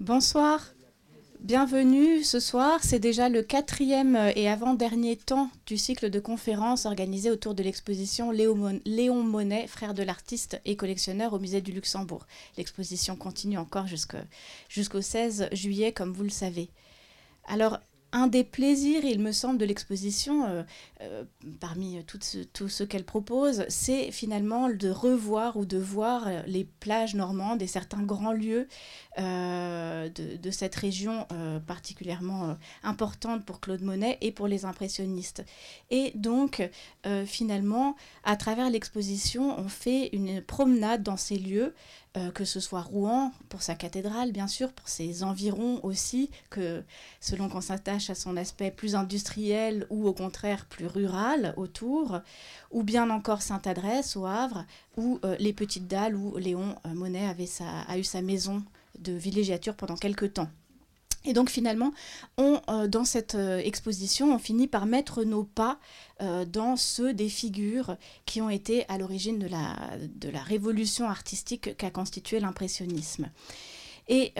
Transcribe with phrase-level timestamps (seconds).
[0.00, 0.74] Bonsoir,
[1.40, 2.80] bienvenue ce soir.
[2.82, 8.30] C'est déjà le quatrième et avant-dernier temps du cycle de conférences organisé autour de l'exposition
[8.30, 12.26] Léon Monet, frère de l'artiste et collectionneur au musée du Luxembourg.
[12.58, 16.68] L'exposition continue encore jusqu'au 16 juillet, comme vous le savez.
[17.48, 17.80] Alors,
[18.16, 20.62] un des plaisirs, il me semble, de l'exposition, euh,
[21.02, 21.24] euh,
[21.60, 22.18] parmi tout
[22.68, 27.66] ce, qu'elle propose, c'est finalement de revoir ou de voir euh, les plages normandes et
[27.66, 28.68] certains grands lieux
[29.18, 31.26] de, cette région
[31.66, 35.42] particulièrement importante pour Claude Monet et pour les impressionnistes.
[35.90, 36.62] Et donc,
[37.24, 41.74] finalement, à travers l'exposition, on fait une promenade dans ces lieux
[42.16, 46.82] euh, que ce soit Rouen pour sa cathédrale, bien sûr, pour ses environs aussi, que
[47.20, 52.20] selon qu'on s'attache à son aspect plus industriel ou au contraire plus rural autour,
[52.70, 54.64] ou bien encore Sainte-Adresse au Havre,
[54.96, 58.62] ou euh, les Petites Dalles où Léon euh, Monet avait a eu sa maison
[58.98, 60.48] de villégiature pendant quelques temps.
[61.26, 61.92] Et donc finalement,
[62.38, 65.78] on, euh, dans cette euh, exposition, on finit par mettre nos pas
[66.22, 69.76] euh, dans ceux des figures qui ont été à l'origine de la,
[70.14, 73.30] de la révolution artistique qu'a constitué l'impressionnisme.
[74.08, 74.34] Et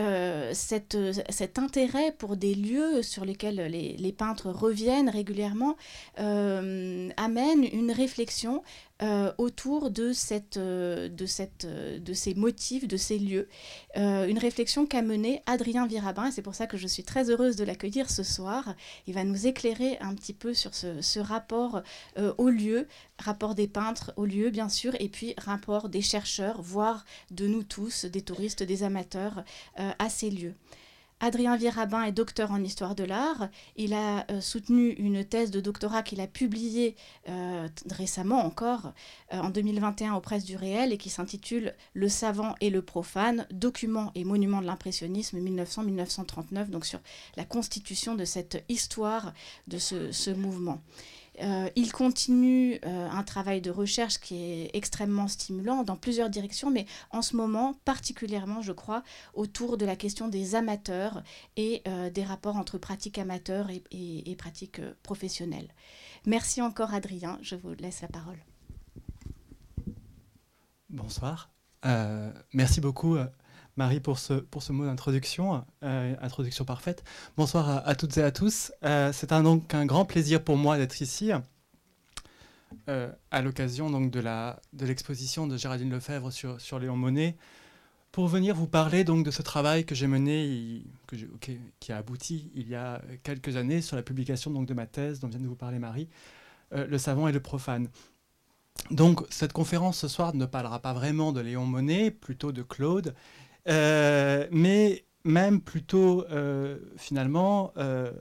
[0.52, 0.96] cette,
[1.28, 5.74] cet intérêt pour des lieux sur lesquels les, les peintres reviennent régulièrement
[6.16, 8.62] amène une réflexion
[9.02, 13.46] euh, autour de, cette, euh, de, cette, euh, de ces motifs, de ces lieux.
[13.94, 17.56] une réflexion qu'a menée Adrien Virabin, et c'est pour ça que je suis très heureuse
[17.56, 18.74] de l'accueillir ce soir.
[19.06, 21.82] Il va nous éclairer un petit peu sur ce, ce rapport
[22.38, 22.88] au lieu,
[23.18, 27.64] rapport des peintres au lieu, bien sûr, et puis rapport des chercheurs, voire de nous
[27.64, 29.44] tous, des touristes, des amateurs,
[29.76, 30.54] à ces lieux.
[31.20, 33.48] Adrien Virabin est docteur en histoire de l'art.
[33.76, 36.94] Il a euh, soutenu une thèse de doctorat qu'il a publiée
[37.28, 38.92] euh, récemment encore,
[39.32, 43.46] euh, en 2021 aux presses du réel, et qui s'intitule Le savant et le profane,
[43.50, 47.00] documents et monuments de l'impressionnisme 1900-1939, donc sur
[47.36, 49.32] la constitution de cette histoire
[49.68, 50.82] de ce mouvement.
[51.40, 56.70] Euh, il continue euh, un travail de recherche qui est extrêmement stimulant dans plusieurs directions,
[56.70, 59.02] mais en ce moment particulièrement, je crois,
[59.34, 61.22] autour de la question des amateurs
[61.56, 65.68] et euh, des rapports entre pratiques amateurs et, et pratiques professionnelles.
[66.24, 68.38] Merci encore Adrien, je vous laisse la parole.
[70.88, 71.50] Bonsoir.
[72.52, 73.16] merci beaucoup
[73.76, 77.04] Marie, pour ce, pour ce mot d'introduction, euh, introduction parfaite.
[77.36, 78.72] Bonsoir à, toutes et à tous.
[78.84, 81.30] Euh, c'est un, donc un grand plaisir pour moi d'être ici,
[82.88, 87.36] euh, à l'occasion de, l'exposition de Géraldine Lefebvre sur, Léon Monnet,
[88.12, 90.82] pour venir vous parler donc de ce travail que j'ai mené,
[91.78, 95.20] qui a abouti il y a quelques années sur la publication donc de ma thèse
[95.20, 96.08] dont vient de vous parler Marie,
[96.70, 97.88] Le savant et le profane.
[98.90, 103.14] Donc cette conférence ce soir ne parlera pas vraiment de Léon Monnet, plutôt de Claude,
[103.68, 108.12] euh, mais même plutôt euh, finalement, euh,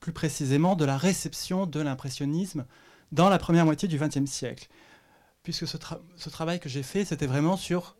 [0.00, 2.66] plus précisément, de la réception de l'impressionnisme
[3.12, 4.68] dans la première moitié du XXe siècle.
[5.42, 7.96] Puisque ce, travail que j'ai fait, c'était vraiment sur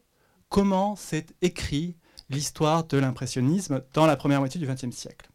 [0.50, 1.96] comment s'est écrit
[2.28, 5.30] l'histoire de l'impressionnisme dans la première moitié du XXe siècle.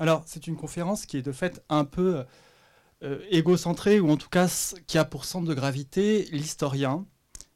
[0.00, 2.24] Alors, c'est une conférence qui est de fait un peu
[3.30, 7.06] égocentrée, ou en tout cas qui a pour centre de gravité l'historien,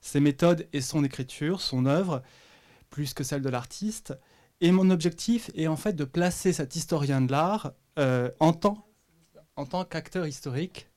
[0.01, 2.23] ses méthodes et son écriture, son œuvre,
[2.91, 4.15] plus que celle de l'artiste.
[4.61, 8.85] Et mon objectif est en fait de placer cet historien de l'art euh, en tant,
[9.89, 10.89] qu'acteur historique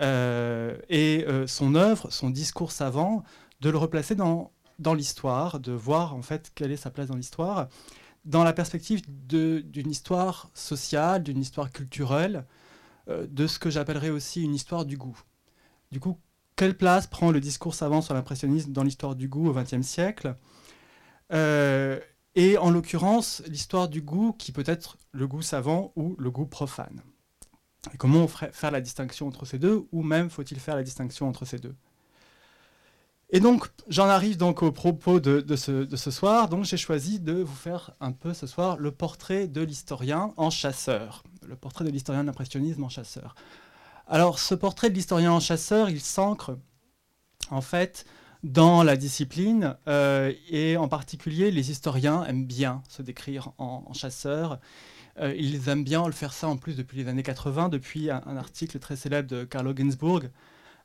[0.00, 3.22] euh, et euh, son œuvre, son discours savant,
[3.60, 7.16] de le replacer dans, dans l'histoire, de voir en fait quelle est sa place dans
[7.16, 7.68] l'histoire,
[8.24, 12.46] dans la perspective d'une histoire sociale, d'une histoire culturelle,
[13.08, 15.18] de ce que j'appellerais aussi une histoire du goût.
[15.90, 16.18] Du coup,
[16.54, 20.36] quelle place prend le discours savant sur l'impressionnisme dans l'histoire du goût au XXe siècle?
[21.32, 22.00] Euh,
[22.34, 26.46] et en l'occurrence, l'histoire du goût qui peut être le goût savant ou le goût
[26.46, 27.02] profane.
[27.98, 31.58] Comment faire la distinction entre ces deux, ou même faut-il faire la distinction entre ces
[31.58, 31.74] deux?
[33.34, 36.48] Et donc, j'en arrive donc au propos de, ce, de ce, soir.
[36.48, 40.50] Donc, j'ai choisi de vous faire un peu ce soir le portrait de l'historien en
[40.50, 41.24] chasseur.
[41.46, 43.34] Le portrait de l'historien de l'impressionnisme en chasseur.
[44.06, 46.58] Alors, ce portrait de l'historien en chasseur, il s'ancre
[47.50, 48.04] en fait
[48.42, 54.58] dans la discipline, euh, et en particulier les historiens aiment bien se décrire en, chasseurs.
[55.20, 58.36] Euh, ils aiment bien le faire ça en plus depuis les années 80, depuis un,
[58.36, 60.30] article très célèbre de Carlo Ginzburg,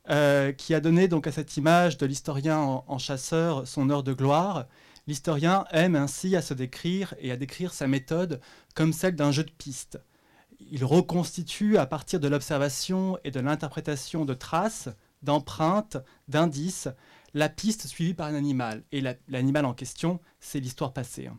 [0.09, 4.13] euh, qui a donné donc à cette image de l'historien en, chasseur son heure de
[4.13, 4.67] gloire.
[5.07, 8.39] L'historien aime ainsi à se décrire et à décrire sa méthode
[8.75, 9.99] comme celle d'un jeu de piste.
[10.59, 14.89] Il reconstitue à partir de l'observation et de l'interprétation de traces,
[15.23, 16.89] d'empreintes, d'indices,
[17.33, 18.83] la piste suivie par un animal.
[18.91, 21.27] Et l'animal en question, c'est l'histoire passée.
[21.27, 21.37] Hein.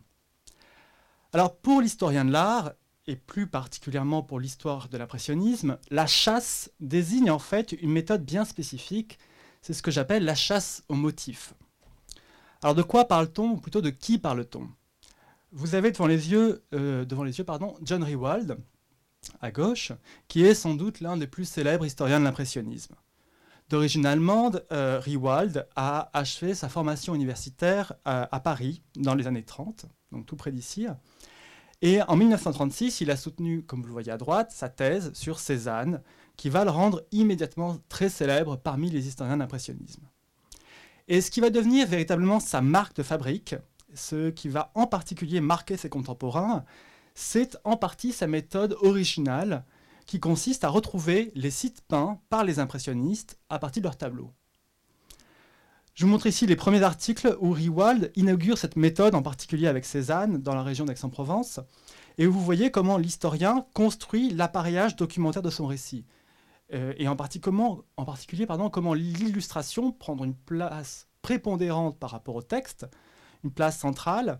[1.33, 2.73] Alors pour l'historien de l'art,
[3.05, 8.45] et plus particulièrement pour l'histoire de l'impressionnisme, la chasse désigne en fait une méthode bien
[8.45, 9.17] spécifique,
[9.61, 11.53] c'est ce que j'appelle la chasse au motif.
[12.61, 14.69] Alors de quoi parle-t-on, ou plutôt de qui parle-t-on?
[15.51, 17.05] Vous avez devant les yeux, euh,
[17.81, 18.57] John Rewald,
[19.41, 19.91] à gauche,
[20.27, 22.95] qui est sans doute l'un des plus célèbres historiens de l'impressionnisme.
[23.69, 29.43] D'origine allemande, euh, Rewald a achevé sa formation universitaire à, à Paris dans les années
[29.43, 30.87] 30, donc tout près d'ici.
[31.83, 35.39] Et en 1936, il a soutenu, comme vous le voyez à droite, sa thèse sur
[35.39, 36.01] Cézanne,
[36.35, 40.01] qui va le rendre immédiatement très célèbre parmi les historiens d'impressionnisme.
[41.07, 43.55] Et ce qui va devenir véritablement sa marque de fabrique,
[43.93, 46.65] ce qui va en particulier marquer ses contemporains,
[47.13, 49.63] c'est en partie sa méthode originale
[50.09, 54.33] qui consiste à retrouver les sites peints par les impressionnistes à partir de leurs tableaux.
[55.93, 59.85] Je vous montre ici les premiers articles où Riwald inaugure cette méthode, en particulier avec
[59.85, 61.59] Cézanne, dans la région d'Aix-en-Provence,
[62.17, 66.07] et où vous voyez comment l'historien construit l'appareillage documentaire de son récit.
[66.73, 72.87] Euh, et en, particulier comment l'illustration prend une place prépondérante par rapport au texte,
[73.43, 74.39] une place centrale,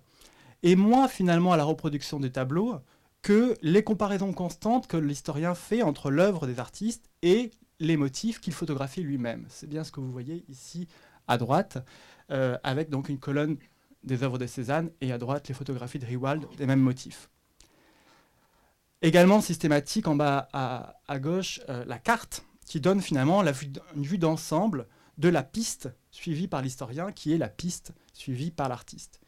[0.64, 2.80] et moins finalement à la reproduction des tableaux
[3.22, 8.54] que les comparaisons constantes que l'historien fait entre l'œuvre des artistes et les motifs qu'il
[8.54, 9.46] photographie lui-même.
[9.50, 10.88] C'est bien ce que vous voyez ici
[11.28, 11.78] à droite,
[12.32, 13.58] euh, avec donc une colonne
[14.04, 17.30] des œuvres de Cézanne et à droite les photographies de Riwald des mêmes motifs.
[19.02, 24.88] Également systématique en bas à, gauche, euh, la carte qui donne finalement une vue d'ensemble
[25.18, 29.20] de la piste suivie par l'historien, qui est la piste suivie par l'artiste.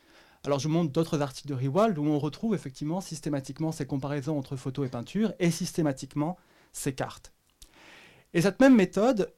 [0.44, 4.56] Alors je montre d'autres articles de Riwald où on retrouve effectivement systématiquement ces comparaisons entre
[4.56, 6.38] photos et peinture et systématiquement
[6.74, 7.32] ces cartes.
[8.34, 9.34] Et cette même méthode,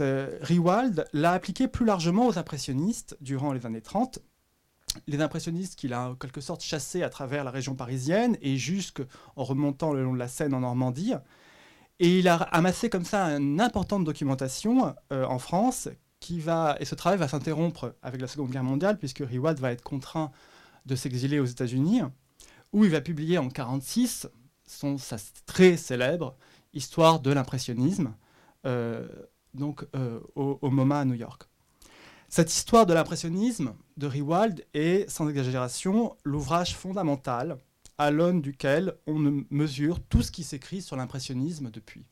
[0.00, 4.18] Riwald l'a appliqué plus largement aux impressionnistes durant les années 30.
[5.06, 9.04] Les impressionnistes qu'il a en quelque sorte chassés à travers la région parisienne et jusqu'en
[9.36, 11.12] remontant le long de la Seine en Normandie.
[12.00, 15.88] Et il a amassé comme ça une importante documentation euh, en France
[16.20, 19.72] qui va, et ce travail va s'interrompre avec la Seconde Guerre mondiale puisque Riwald va
[19.72, 20.30] être contraint
[20.86, 22.02] de s'exiler aux États-Unis,
[22.72, 24.28] où il va publier en 1946
[24.66, 25.16] son, sa
[25.46, 26.36] très célèbre
[26.74, 28.14] Histoire de l'impressionnisme,
[28.66, 29.08] euh,
[29.54, 31.48] donc euh, au, MoMA à New York.
[32.28, 37.58] Cette histoire de l'impressionnisme de Riwald est, sans exagération, l'ouvrage fondamental
[37.96, 42.04] à l'aune duquel on mesure tout ce qui s'écrit sur l'impressionnisme depuis.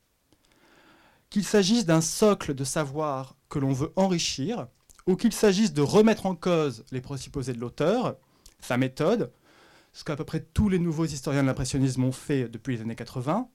[1.29, 4.67] Qu'il s'agisse d'un socle de savoir que l'on veut enrichir,
[5.07, 8.17] ou qu'il s'agisse de remettre en cause les présupposés de l'auteur,
[8.61, 9.33] sa méthode,
[9.93, 12.97] ce qu'à peu près tous les nouveaux historiens de l'impressionnisme ont fait depuis les années
[12.97, 13.49] 80,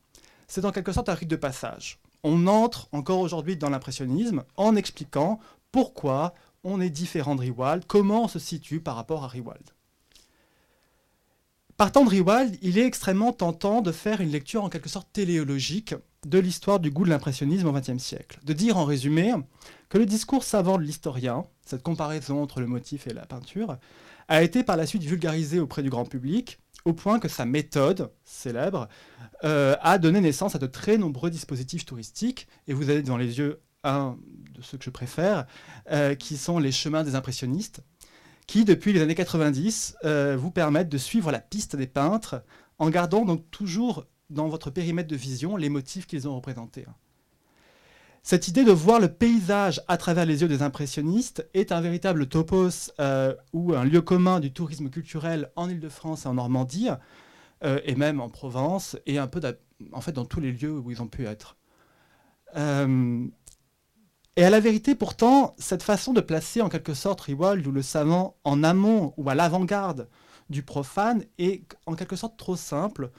[0.47, 4.75] c'est en quelque sorte un rite de passage on entre encore aujourd'hui dans l'impressionnisme en
[4.75, 5.39] expliquant
[5.71, 6.33] pourquoi
[6.63, 9.63] on est différent de Riwald, comment on se situe par rapport à Riwald.
[11.77, 15.95] Partant de Riwald, il est extrêmement tentant de faire une lecture en quelque sorte téléologique
[16.25, 18.39] de l'histoire du goût de l'impressionnisme au XXe siècle.
[18.43, 19.33] De dire en résumé
[19.89, 23.77] que le discours savant de l'historien, cette comparaison entre le motif et la peinture,
[24.27, 28.11] a été par la suite vulgarisé auprès du grand public au point que sa méthode
[28.23, 28.87] célèbre
[29.43, 32.47] euh, a donné naissance à de très nombreux dispositifs touristiques.
[32.67, 34.17] Et vous avez dans les yeux un
[34.53, 35.45] de ceux que je préfère,
[35.91, 37.81] euh, qui sont les chemins des impressionnistes,
[38.47, 42.43] qui depuis les années 90 euh, vous permettent de suivre la piste des peintres
[42.79, 46.85] en gardant donc toujours dans votre périmètre de vision les motifs qu'ils ont représentés.
[48.23, 52.27] Cette idée de voir le paysage à travers les yeux des impressionnistes est un véritable
[52.27, 56.89] topos euh, ou un lieu commun du tourisme culturel en Ile-de-France et en Normandie,
[57.63, 59.41] euh, et même en Provence, et un peu
[59.91, 61.57] en fait dans tous les lieux où ils ont pu être.
[62.55, 63.25] Euh,
[64.37, 67.81] et à la vérité, pourtant, cette façon de placer en quelque sorte Riwald ou le
[67.81, 70.07] savant en amont ou à l'avant-garde
[70.49, 73.11] du profane est en quelque sorte trop simple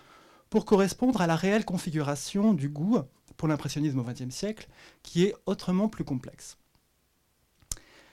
[0.52, 2.98] pour correspondre à la réelle configuration du goût
[3.38, 4.68] pour l'impressionnisme au XXe siècle,
[5.02, 6.58] qui est autrement plus complexe.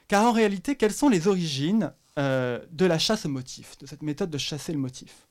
[0.08, 4.04] Car en réalité, quelles sont les origines euh, de la chasse au motif, de cette
[4.04, 5.28] méthode de chasser le motif?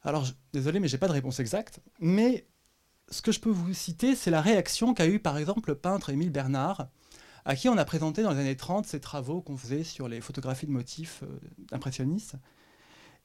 [0.00, 2.46] Alors, désolé, mais je n'ai pas de réponse exacte, mais
[3.10, 6.08] ce que je peux vous citer, c'est la réaction qu'a eu par exemple le peintre
[6.08, 6.88] Émile Bernard,
[7.44, 10.22] à qui on a présenté dans les années 30 ces travaux qu'on faisait sur les
[10.22, 11.38] photographies de motifs euh,
[11.72, 12.36] impressionnistes.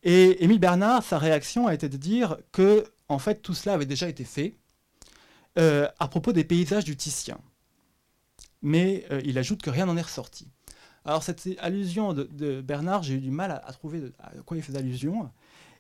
[0.04, 3.86] Et Émile Bernard, sa réaction a été de dire que, en fait, tout cela avait
[3.86, 4.56] déjà été fait,
[5.60, 7.38] euh, à propos des paysages du Titien.
[8.62, 10.48] Mais euh, il ajoute que rien n'en est ressorti.
[11.04, 14.78] Alors cette allusion de, Bernard, j'ai eu du mal à, trouver à quoi il faisait
[14.78, 15.30] allusion.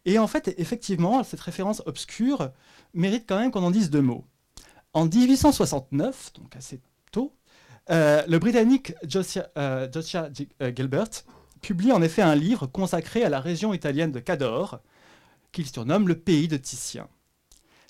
[0.05, 2.51] Et en fait, effectivement, cette référence obscure
[2.95, 4.25] mérite quand même qu'on en dise deux mots.
[4.93, 7.35] En 1869, donc assez tôt,
[7.91, 9.47] euh, le Britannique Josiah,
[10.75, 11.09] Gilbert
[11.61, 14.79] publie en effet un livre consacré à la région italienne de Cadore,
[15.51, 17.07] qu'il surnomme le pays de Titien.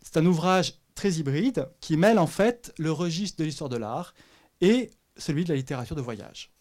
[0.01, 4.13] C'est un ouvrage très hybride qui mêle en fait le registre de l'histoire de l'art
[4.59, 6.51] et celui de la littérature de voyage.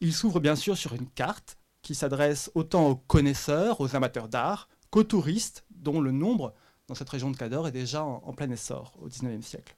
[0.00, 4.68] Il s'ouvre bien sûr sur une carte qui s'adresse autant aux connaisseurs, aux amateurs d'art,
[4.90, 6.54] qu'aux touristes, dont le nombre
[6.88, 9.76] dans cette région de Cador est déjà en, plein essor au XIXe siècle.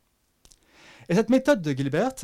[1.09, 2.15] Et cette méthode de Gilbert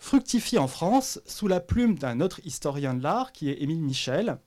[0.00, 4.38] fructifie en France sous la plume d'un autre historien de l'art qui est Émile Michel,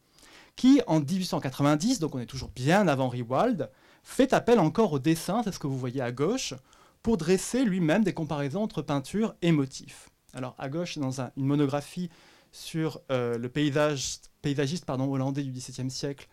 [0.56, 3.70] qui en 1890, donc on est toujours bien avant Riewald,
[4.04, 6.56] fait appel encore au dessin, c'est ce que vous voyez à gauche,
[7.04, 10.10] pour dresser lui-même des comparaisons entre peinture et motifs.
[10.34, 12.10] Alors à gauche, dans une monographie
[12.52, 16.28] sur euh, le paysage, paysagiste hollandais du XVIIe siècle,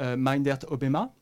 [0.00, 1.12] euh, Meindert Obema.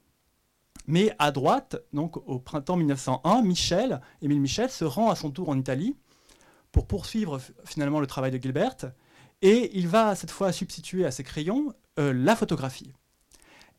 [0.86, 5.48] Mais à droite, donc au printemps 1901, Michel, Émile Michel, se rend à son tour
[5.48, 5.96] en Italie
[6.72, 8.92] pour poursuivre finalement le travail de Gilbert,
[9.42, 12.92] et il va cette fois substituer à ses crayons euh, la photographie.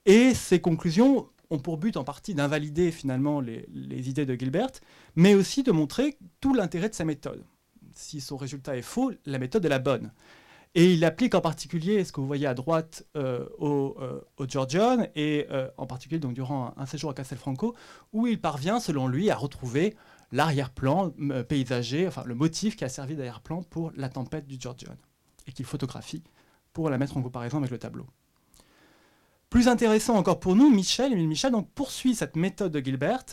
[0.05, 4.71] Et ses conclusions ont pour but en partie d'invalider finalement les, idées de Gilbert,
[5.15, 7.43] mais aussi de montrer tout l'intérêt de sa méthode.
[7.93, 10.11] Si son résultat est faux, la méthode est la bonne.
[10.73, 15.05] Et il applique en particulier ce que vous voyez à droite euh, au, euh, Georgian,
[15.15, 17.75] et euh, en particulier donc, durant un, séjour à Castelfranco,
[18.13, 19.97] où il parvient, selon lui, à retrouver
[20.31, 21.11] l'arrière-plan
[21.47, 24.95] paysager, enfin le motif qui a servi d'arrière-plan pour la tempête du Georgian,
[25.47, 26.23] et qu'il photographie
[26.73, 28.07] pour la mettre en comparaison avec le tableau.
[29.49, 33.25] Plus intéressant encore pour nous, Michel, Emile Michel donc, poursuit cette méthode de Gilbert,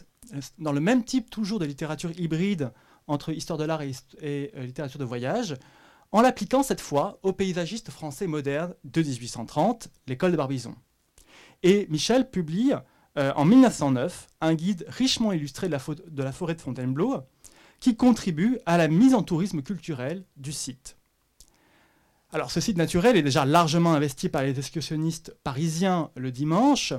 [0.58, 2.72] dans le même type toujours de littérature hybride
[3.06, 5.56] entre histoire de l'art et littérature de voyage,
[6.10, 10.74] en l'appliquant cette fois au paysagiste français moderne de 1830, l'école de Barbizon.
[11.62, 12.72] Et Michel publie
[13.16, 17.22] euh, en 1909 un guide richement illustré de la, forêt de Fontainebleau
[17.80, 20.96] qui contribue à la mise en tourisme culturel du site.
[22.30, 26.92] Alors ce site naturel est déjà largement investi par les excursionnistes parisiens le dimanche,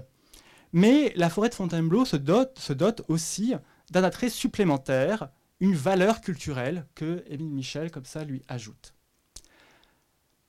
[0.74, 3.54] mais la forêt de Fontainebleau se dote, aussi
[3.92, 8.96] d'un attrait supplémentaire, une valeur culturelle que Émile Michel comme ça lui ajoute.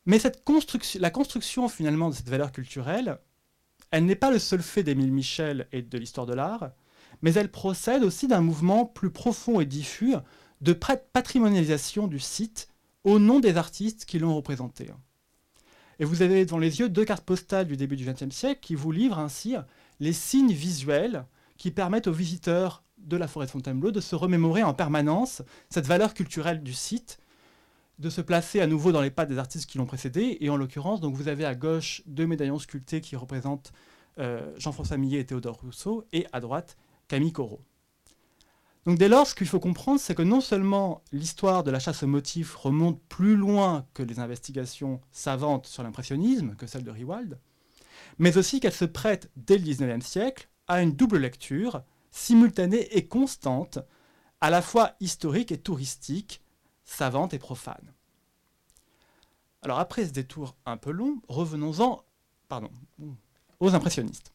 [0.07, 0.19] Mais
[0.95, 3.19] la construction finalement de cette valeur culturelle,
[3.91, 6.71] elle n'est pas le seul fait d'Émile Michel et de l'histoire de l'art,
[7.23, 10.15] mais elle procède aussi d'un mouvement plus profond et diffus
[10.61, 12.69] de patrimonialisation du site
[13.05, 14.91] au nom des artistes qui l'ont représenté.
[15.99, 18.75] Et vous avez devant les yeux deux cartes postales du début du XXe siècle qui
[18.75, 19.55] vous livrent ainsi
[20.01, 24.63] les signes visuels qui permettent aux visiteurs de la forêt de Fontainebleau de se remémorer
[24.63, 27.19] en permanence cette valeur culturelle du site
[28.00, 30.38] de se placer à nouveau dans les pas des artistes qui l'ont précédé.
[30.40, 33.73] Et en l'occurrence, donc vous avez à gauche deux médaillons sculptés qui représentent
[34.19, 36.76] euh, Jean-François Millet et Théodore Rousseau, et à droite
[37.09, 37.61] Camille Corot.
[38.87, 42.02] Donc dès lors, ce qu'il faut comprendre, c'est que non seulement l'histoire de la chasse
[42.02, 47.38] aux motifs remonte plus loin que les investigations savantes sur l'impressionnisme, que celle de Riewald,
[48.19, 53.07] mais aussi qu'elle se prête dès le XIXe siècle à une double lecture, simultanée et
[53.07, 53.78] constante,
[54.40, 56.42] à la fois historique et touristique,
[56.91, 57.95] savante et profane.
[59.63, 62.05] Alors après ce détour un peu long, revenons-en
[63.61, 64.33] aux impressionnistes,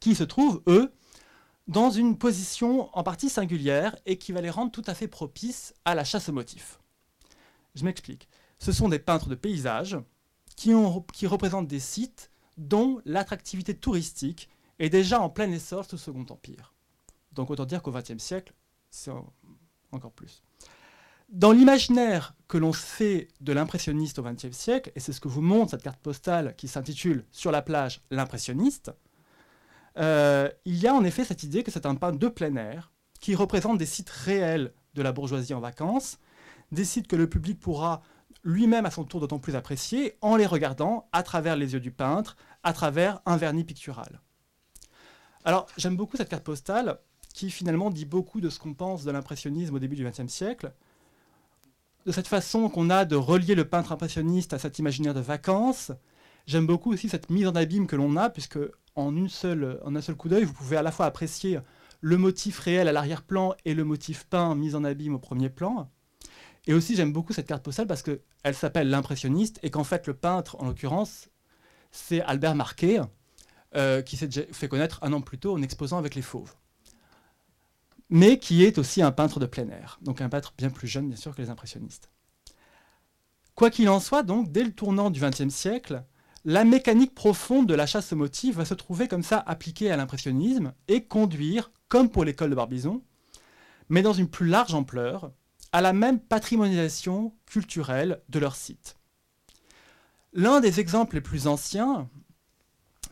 [0.00, 0.92] qui se trouvent, eux,
[1.68, 5.74] dans une position en partie singulière et qui va les rendre tout à fait propices
[5.84, 6.80] à la chasse aux motifs.
[7.74, 8.28] Je m'explique.
[8.58, 9.98] Ce sont des peintres de paysages
[10.56, 15.96] qui, ont, qui représentent des sites dont l'attractivité touristique est déjà en plein essor sous
[15.96, 16.74] le Second Empire.
[17.32, 18.54] Donc autant dire qu'au XXe siècle,
[18.90, 19.12] c'est
[19.92, 20.43] encore plus.
[21.34, 25.40] Dans l'imaginaire que l'on fait de l'impressionniste au XXe siècle, et c'est ce que vous
[25.40, 28.92] montre cette carte postale qui s'intitule Sur la plage, l'impressionniste,
[29.98, 32.92] euh, il y a en effet cette idée que c'est un peintre de plein air
[33.18, 36.20] qui représente des sites réels de la bourgeoisie en vacances,
[36.70, 38.02] des sites que le public pourra
[38.44, 41.90] lui-même à son tour d'autant plus apprécier en les regardant à travers les yeux du
[41.90, 44.20] peintre, à travers un vernis pictural.
[45.44, 47.00] Alors j'aime beaucoup cette carte postale
[47.34, 50.72] qui finalement dit beaucoup de ce qu'on pense de l'impressionnisme au début du XXe siècle,
[52.06, 55.92] de cette façon qu'on a de relier le peintre impressionniste à cet imaginaire de vacances.
[56.46, 58.58] J'aime beaucoup aussi cette mise en abîme que l'on a, puisque
[58.94, 61.58] en, un seul coup d'œil, vous pouvez à la fois apprécier
[62.00, 65.90] le motif réel à l'arrière-plan et le motif peint mis en abîme au premier plan.
[66.66, 70.14] Et aussi, j'aime beaucoup cette carte postale parce qu'elle s'appelle l'impressionniste et qu'en fait, le
[70.14, 71.28] peintre, en l'occurrence,
[71.90, 73.00] c'est Albert Marquet,
[73.76, 76.54] euh, qui s'est fait connaître un an plus tôt en exposant avec les fauves
[78.14, 81.08] mais qui est aussi un peintre de plein air, donc un peintre bien plus jeune
[81.08, 82.12] bien sûr que les impressionnistes.
[83.56, 86.04] Quoi qu'il en soit, donc, dès le tournant du XXe siècle,
[86.44, 89.96] la mécanique profonde de la chasse au motif va se trouver comme ça appliquée à
[89.96, 93.02] l'impressionnisme et conduire, comme pour l'école de Barbizon,
[93.88, 95.32] mais dans une plus large ampleur,
[95.72, 98.96] à la même patrimonialisation culturelle de leur site.
[100.32, 102.08] L'un des exemples les plus anciens,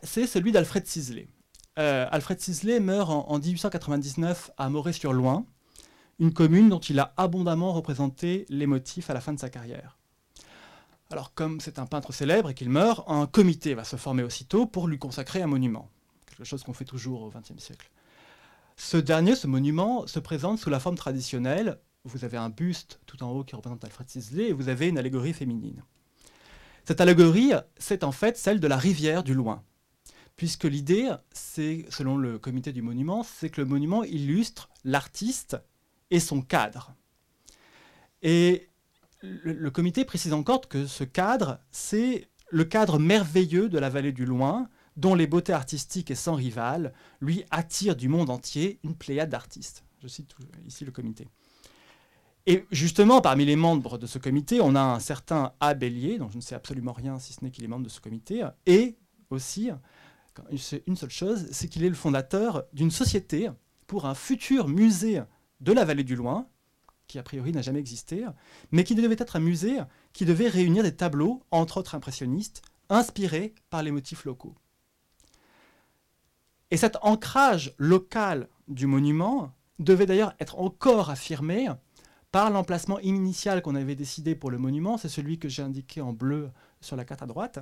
[0.04, 1.26] c'est celui d'Alfred Sisley.
[1.78, 5.46] Euh, Alfred Sisley meurt en, 1899 à Moret-sur-Loing,
[6.18, 9.98] une commune dont il a abondamment représenté les motifs à la fin de sa carrière.
[11.10, 14.66] Alors comme c'est un peintre célèbre et qu'il meurt, un comité va se former aussitôt
[14.66, 15.90] pour lui consacrer un monument,
[16.26, 17.90] quelque chose qu'on fait toujours au XXe siècle.
[18.76, 21.78] Ce dernier, ce monument, se présente sous la forme traditionnelle.
[22.04, 24.98] Vous avez un buste tout en haut qui représente Alfred Sisley et vous avez une
[24.98, 25.82] allégorie féminine.
[26.84, 29.62] Cette allégorie, c'est en fait celle de la rivière du loin
[30.36, 35.56] puisque l'idée, c'est, selon le comité du monument, c'est que le monument illustre l'artiste
[36.10, 36.94] et son cadre.
[38.22, 38.68] Et
[39.22, 44.24] le, comité précise encore que ce cadre, c'est le cadre merveilleux de la vallée du
[44.24, 49.30] Loin, dont les beautés artistiques et sans rival lui attirent du monde entier une pléiade
[49.30, 49.84] d'artistes.
[50.02, 50.34] Je cite
[50.66, 51.28] ici le comité.
[52.46, 55.74] Et justement, parmi les membres de ce comité, on a un certain A.
[55.74, 58.44] Dont je ne sais absolument rien si ce n'est qu'il est membre de ce comité,
[58.66, 58.96] et
[59.30, 59.70] aussi
[60.86, 63.50] une seule chose, c'est qu'il est le fondateur d'une société
[63.86, 65.22] pour un futur musée
[65.60, 66.46] de la vallée du Loing,
[67.06, 68.24] qui a priori n'a jamais existé,
[68.70, 69.78] mais qui devait être un musée
[70.12, 74.54] qui devait réunir des tableaux, entre autres impressionnistes, inspirés par les motifs locaux.
[76.70, 81.68] Et cet ancrage local du monument devait d'ailleurs être encore affirmé
[82.30, 86.14] par l'emplacement initial qu'on avait décidé pour le monument, c'est celui que j'ai indiqué en
[86.14, 87.58] bleu sur la carte à droite,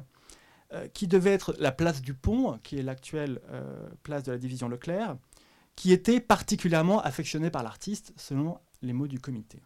[0.73, 4.39] euh, qui devait être la place du pont, qui est l'actuelle euh, place de la
[4.39, 5.17] division Leclerc,
[5.75, 9.61] qui était particulièrement affectionnée par l'artiste, selon les mots du comité.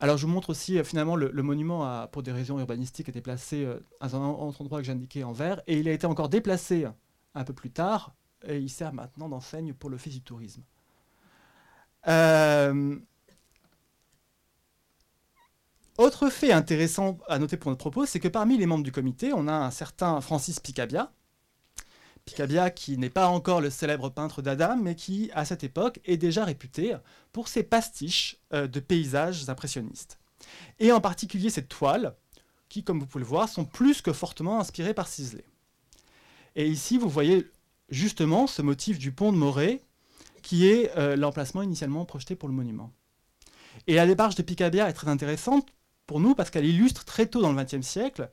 [0.00, 3.20] Alors je vous montre aussi, euh, finalement, le, monument, a, pour des raisons urbanistiques, été
[3.20, 3.64] placé
[4.00, 6.88] à un endroit que j'ai indiqué en vert, et il a été encore déplacé
[7.36, 8.12] un peu plus tard,
[8.44, 10.62] et il sert maintenant d'enseigne pour l'Office du tourisme.
[15.98, 19.32] Autre fait intéressant à noter pour notre propos, c'est que parmi les membres du comité,
[19.32, 21.10] on a un certain Francis Picabia.
[22.26, 26.18] Picabia qui n'est pas encore le célèbre peintre d'Adam, mais qui, à cette époque, est
[26.18, 26.94] déjà réputé
[27.32, 30.18] pour ses pastiches euh, de paysages impressionnistes.
[30.80, 32.14] Et en particulier ces toiles,
[32.68, 35.44] qui, comme vous pouvez le voir, sont plus que fortement inspirées par Sisley.
[36.56, 37.46] Et ici, vous voyez
[37.88, 39.80] justement ce motif du pont de Moret,
[40.42, 42.92] qui est euh, l'emplacement initialement projeté pour le monument.
[43.86, 45.68] Et la démarche de Picabia est très intéressante
[46.06, 48.30] pour nous parce qu'elle illustre très tôt dans le XXe siècle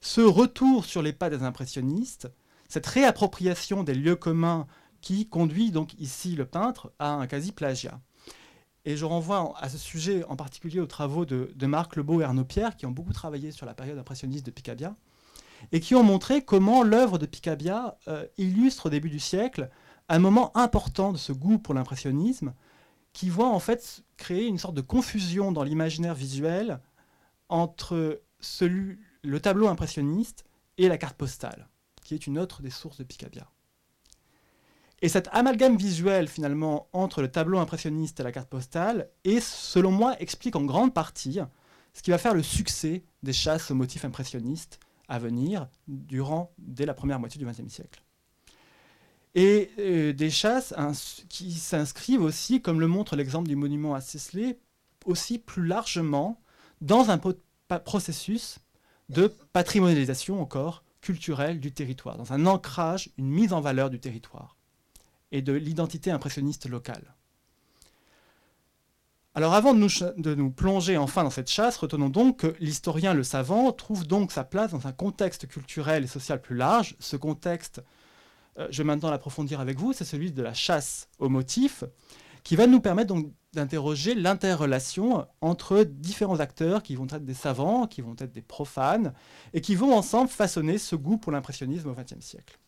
[0.00, 2.28] ce retour sur les pas des impressionnistes,
[2.68, 4.66] cette réappropriation des lieux communs
[5.00, 8.00] qui conduit donc ici le peintre à un quasi-plagiat.
[8.84, 12.44] Et je renvoie à ce sujet en particulier aux travaux de, Marc Lebeau et Arnaud
[12.44, 14.96] Pierre, qui ont beaucoup travaillé sur la période impressionniste de Picabia,
[15.72, 19.68] et qui ont montré comment l'œuvre de Picabia euh, illustre au début du siècle
[20.08, 22.54] un moment important de ce goût pour l'impressionnisme,
[23.12, 26.80] qui voit en fait créer une sorte de confusion dans l'imaginaire visuel
[27.48, 30.44] entre le tableau impressionniste
[30.76, 31.68] et la carte postale,
[32.02, 33.50] qui est une autre des sources de Picabia.
[35.00, 39.92] Et cet amalgame visuel finalement entre le tableau impressionniste et la carte postale est, selon
[39.92, 41.38] moi, explique en grande partie
[41.92, 46.84] ce qui va faire le succès des chasses aux motifs impressionnistes à venir durant, dès
[46.84, 48.02] la première moitié du XXe siècle.
[49.34, 50.74] Et euh, des chasses
[51.28, 54.58] qui s'inscrivent aussi, comme le montre l'exemple du monument à Sisley,
[55.04, 56.40] aussi plus largement
[56.80, 57.18] dans un
[57.84, 58.58] processus
[59.08, 64.56] de patrimonialisation encore culturelle du territoire, dans un ancrage, une mise en valeur du territoire
[65.32, 67.14] et de l'identité impressionniste locale.
[69.34, 73.70] Alors avant de nous, plonger enfin dans cette chasse, retenons donc que l'historien le savant
[73.70, 76.96] trouve donc sa place dans un contexte culturel et social plus large.
[76.98, 77.80] Ce contexte,
[78.58, 81.84] euh, je vais maintenant l'approfondir avec vous, c'est celui de la chasse aux motifs,
[82.48, 87.86] qui va nous permettre donc d'interroger l'interrelation entre différents acteurs qui vont être des savants,
[87.86, 89.12] qui vont être des profanes,
[89.52, 92.58] et qui vont ensemble façonner ce goût pour l'impressionnisme au XXe siècle.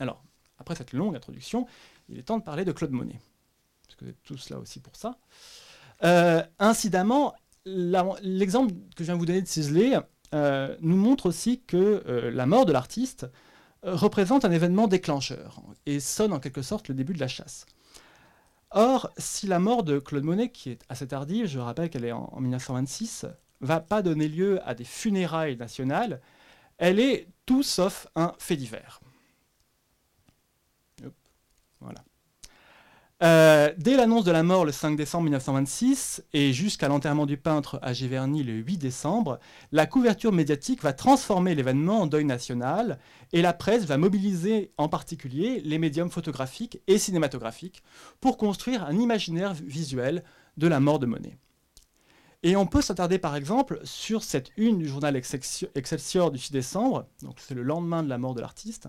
[0.00, 0.24] Alors,
[0.56, 1.66] après cette longue introduction,
[2.08, 3.20] il est temps de parler de Claude Monet,
[3.86, 5.18] parce que vous êtes tous là aussi pour ça.
[6.02, 7.34] Euh, incidemment,
[7.66, 9.98] l'exemple que je viens de vous donner de Sisley
[10.34, 13.26] euh, nous montre aussi que euh, la mort de l'artiste
[13.82, 17.66] représente un événement déclencheur et sonne en quelque sorte le début de la chasse.
[18.70, 22.12] Or, si la mort de Claude Monet, qui est assez tardive, je rappelle qu'elle est
[22.12, 23.26] en, 1926,
[23.60, 26.20] va pas donner lieu à des funérailles nationales,
[26.76, 29.00] elle est tout sauf un fait divers.
[31.80, 32.04] Voilà.
[33.20, 37.80] Euh, dès l'annonce de la mort le 5 décembre 1926 et jusqu'à l'enterrement du peintre
[37.82, 39.40] à Giverny le 8 décembre,
[39.72, 43.00] la couverture médiatique va transformer l'événement en deuil national
[43.32, 47.82] et la presse va mobiliser en particulier les médiums photographiques et cinématographiques
[48.20, 50.22] pour construire un imaginaire visuel
[50.56, 51.38] de la mort de Monet.
[52.44, 57.08] Et on peut s'attarder par exemple sur cette une du journal Excelsior du 6 décembre,
[57.22, 58.88] donc c'est le lendemain de la mort de l'artiste,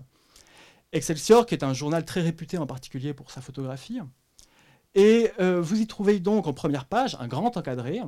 [0.92, 4.00] Excelsior, qui est un journal très réputé en particulier pour sa photographie.
[4.94, 8.00] Et euh, vous y trouvez donc en première page un grand encadré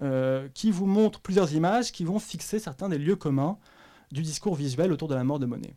[0.00, 3.58] euh, qui vous montre plusieurs images qui vont fixer certains des lieux communs
[4.10, 5.74] du discours visuel autour de la mort de Monet.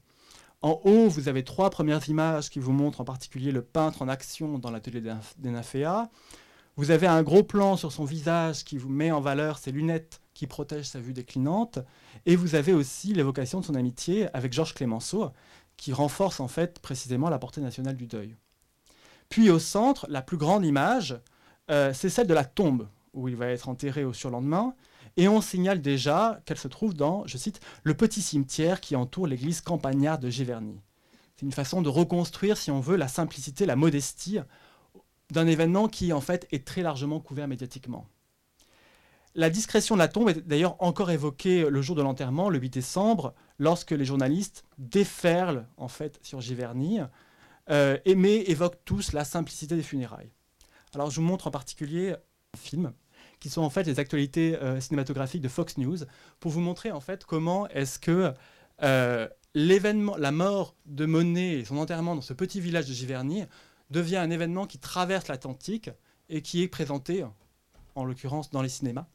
[0.61, 4.07] En haut, vous avez trois premières images qui vous montrent en particulier le peintre en
[4.07, 5.01] action dans l'atelier
[5.39, 6.09] des Naféas.
[6.77, 10.21] Vous avez un gros plan sur son visage qui vous met en valeur ses lunettes
[10.33, 11.79] qui protègent sa vue déclinante.
[12.25, 15.31] Et vous avez aussi l'évocation de son amitié avec Georges Clémenceau,
[15.77, 18.35] qui renforce en fait précisément la portée nationale du deuil.
[19.31, 21.17] Puis au centre, la plus grande image,
[21.71, 24.75] euh, c'est celle de la tombe où il va être enterré au surlendemain.
[25.15, 29.27] Et on signale déjà qu'elle se trouve dans, je cite, le petit cimetière qui entoure
[29.27, 30.81] l'église campagnarde de Giverny.
[31.35, 34.39] C'est une façon de reconstruire, si on veut, la simplicité, la modestie
[35.31, 38.05] d'un événement qui, en fait, est très largement couvert médiatiquement.
[39.33, 42.69] La discrétion de la tombe est d'ailleurs encore évoquée le jour de l'enterrement, le 8
[42.69, 46.99] décembre, lorsque les journalistes déferlent en fait sur Giverny,
[47.71, 50.31] euh, mais évoquent tous la simplicité des funérailles.
[50.93, 52.15] Alors je vous montre en particulier
[52.53, 52.93] un film
[53.39, 55.97] qui sont en fait les actualités euh, cinématographiques de Fox News
[56.39, 58.33] pour vous montrer en fait comment est-ce que
[58.83, 63.43] euh, l'événement, la mort de Monet et son enterrement dans ce petit village de Giverny
[63.89, 65.89] devient un événement qui traverse l'Atlantique
[66.29, 67.25] et qui est présenté,
[67.95, 69.05] en l'occurrence, dans les cinémas.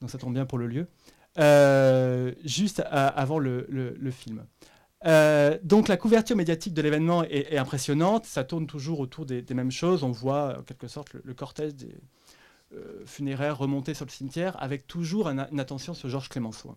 [0.00, 0.86] Donc ça tombe bien pour le lieu.
[1.38, 4.46] Euh, juste avant le, film.
[5.06, 8.26] Euh, donc la couverture médiatique de l'événement est, impressionnante.
[8.26, 10.02] Ça tourne toujours autour des, mêmes choses.
[10.02, 11.94] On voit en quelque sorte le, cortège des
[12.74, 16.76] euh, funéraires remonter sur le cimetière avec toujours une attention sur Georges Clémenceau.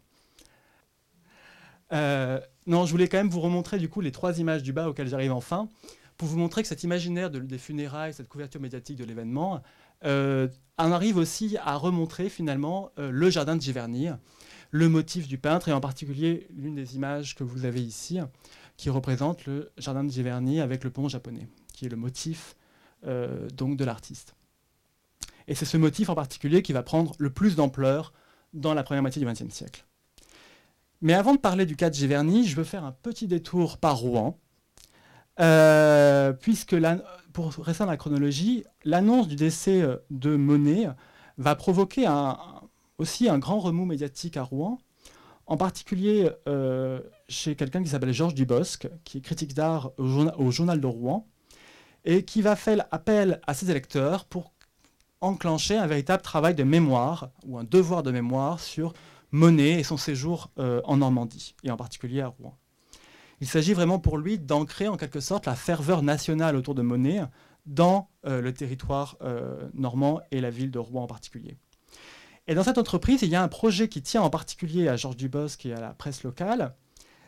[1.92, 5.08] non, je voulais quand même vous remontrer du coup les trois images du bas auxquelles
[5.08, 5.68] j'arrive enfin
[6.20, 9.62] pour vous montrer que cet imaginaire des funérailles, cette couverture médiatique de l'événement,
[10.04, 14.10] euh, en arrive aussi à remontrer finalement euh, le jardin de Giverny,
[14.72, 18.20] le motif du peintre, et en particulier l'une des images que vous avez ici,
[18.78, 22.56] qui représente le jardin de Giverny avec le pont japonais, qui est le motif
[23.06, 24.36] euh, donc de l'artiste.
[25.48, 28.14] Et c'est ce motif en particulier qui va prendre le plus d'ampleur
[28.54, 29.86] dans la première moitié du XXe siècle.
[31.02, 33.98] Mais avant de parler du cas de Giverny, je veux faire un petit détour par
[33.98, 34.38] Rouen,
[35.40, 36.76] euh, puisque
[37.34, 40.88] pour rester dans la chronologie, l'annonce du décès euh, de Monet
[41.38, 42.06] va provoquer
[43.00, 44.78] aussi un grand remous médiatique à Rouen,
[45.48, 50.80] en particulier euh, chez quelqu'un qui s'appelle Georges Dubosc, qui est critique d'art au, journal,
[50.80, 51.28] de Rouen,
[52.06, 54.54] et qui va faire appel à ses électeurs pour
[55.22, 58.94] enclencher un véritable travail de mémoire, ou un devoir de mémoire sur
[59.32, 62.56] Monet et son séjour en Normandie, et en particulier à Rouen.
[63.42, 67.22] Il s'agit vraiment pour lui d'ancrer en quelque sorte la ferveur nationale autour de Monet
[67.66, 71.58] dans euh, le territoire euh, normand et la ville de Rouen en particulier.
[72.48, 75.18] Et dans cette entreprise, il y a un projet qui tient en particulier à Georges
[75.18, 76.76] Dubosc et à la presse locale.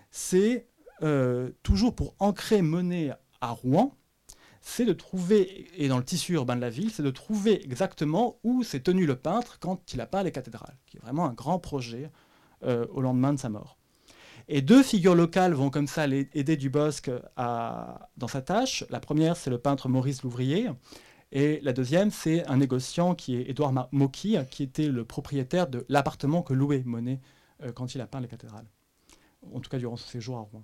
[0.10, 0.67] C'est
[1.04, 3.95] euh, toujours pour ancrer Monet à Rouen,
[4.62, 8.39] c'est de trouver, et dans le tissu urbain de la ville, c'est de trouver exactement
[8.43, 11.34] où s'est tenu le peintre quand il a peint les cathédrales, qui est vraiment un
[11.34, 12.12] grand projet
[12.63, 13.80] au lendemain de sa mort.
[14.47, 18.84] Et deux figures locales vont comme ça aider Dubosc à, dans sa tâche.
[18.89, 20.69] La première, c'est le peintre Maurice Louvrier.
[21.32, 25.86] Et la deuxième, c'est un négociant qui est Édouard Mocky, qui était le propriétaire de
[25.88, 27.22] l'appartement que louait Monet
[27.63, 28.67] euh, quand il a peint les cathédrales.
[29.54, 30.63] En tout cas, durant son séjour à Rouen.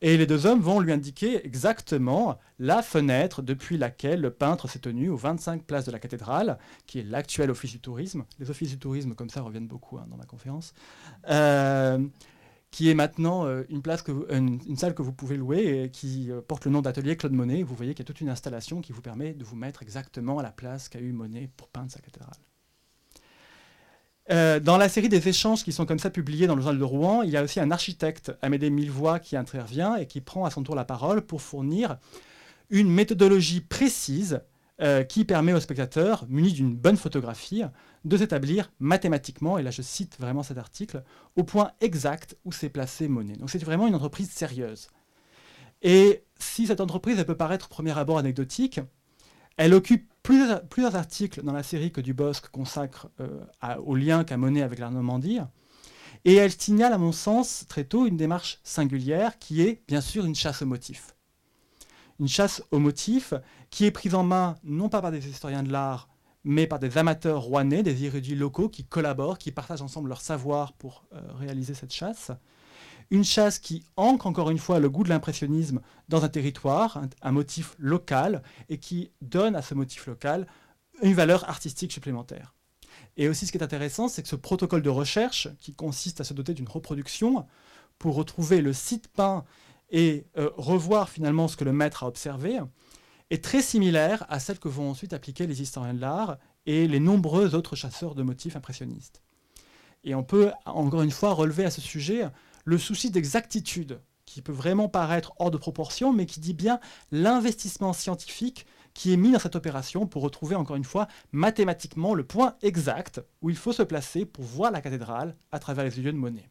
[0.00, 4.80] Et les deux hommes vont lui indiquer exactement la fenêtre depuis laquelle le peintre s'est
[4.80, 8.24] tenu aux 25 places de la cathédrale, qui est l'actuel office du tourisme.
[8.40, 10.74] Les offices du tourisme, comme ça, reviennent beaucoup hein, dans ma conférence.
[11.28, 12.04] Euh,
[12.72, 13.82] qui est maintenant euh, une,
[14.76, 17.62] salle que vous pouvez louer et qui euh, porte le nom d'atelier Claude Monet.
[17.62, 20.38] Vous voyez qu'il y a toute une installation qui vous permet de vous mettre exactement
[20.38, 22.34] à la place qu'a eu Monet pour peindre sa cathédrale.
[24.30, 26.84] Euh, dans la série des échanges qui sont comme ça publiés dans le journal de
[26.84, 30.50] Rouen, il y a aussi un architecte, Amédée Millevoix, qui intervient et qui prend à
[30.50, 31.98] son tour la parole pour fournir
[32.70, 34.40] une méthodologie précise
[35.08, 37.62] qui permet aux spectateurs, munis d'une bonne photographie,
[38.04, 41.02] de s'établir mathématiquement, et là je cite vraiment cet article,
[41.36, 43.36] au point exact où s'est placé Monet.
[43.36, 44.88] Donc c'est vraiment une entreprise sérieuse.
[45.82, 48.80] Et si cette entreprise peut paraître au premier abord anecdotique,
[49.56, 53.44] elle occupe plusieurs, plusieurs articles dans la série que Dubosc consacre euh,
[53.84, 55.40] au lien qu'a Monet avec la Normandie.
[56.24, 60.24] Et elle signale, à mon sens, très tôt, une démarche singulière qui est bien sûr
[60.24, 61.16] une chasse au motif.
[62.20, 63.34] Une chasse au motif
[63.70, 66.08] qui est prise en main non pas par des historiens de l'art,
[66.44, 70.72] mais par des amateurs rouennais, des érudits locaux qui collaborent, qui partagent ensemble leur savoir
[70.72, 72.32] pour euh, réaliser cette chasse.
[73.10, 77.32] Une chasse qui ancre encore une fois le goût de l'impressionnisme dans un territoire, un,
[77.32, 80.46] motif local, et qui donne à ce motif local
[81.02, 82.54] une valeur artistique supplémentaire.
[83.16, 86.24] Et aussi ce qui est intéressant, c'est que ce protocole de recherche, qui consiste à
[86.24, 87.46] se doter d'une reproduction,
[87.98, 89.44] pour retrouver le site peint
[89.90, 90.24] et
[90.56, 92.60] revoir finalement ce que le maître a observé,
[93.32, 97.00] est très similaire à celle que vont ensuite appliquer les historiens de l'art et les
[97.00, 99.22] nombreux autres chasseurs de motifs impressionnistes.
[100.04, 102.26] Et on peut encore une fois relever à ce sujet
[102.66, 106.78] le souci d'exactitude qui peut vraiment paraître hors de proportion, mais qui dit bien
[107.10, 112.24] l'investissement scientifique qui est mis dans cette opération pour retrouver encore une fois mathématiquement le
[112.24, 116.12] point exact où il faut se placer pour voir la cathédrale à travers les yeux
[116.12, 116.50] de Monet.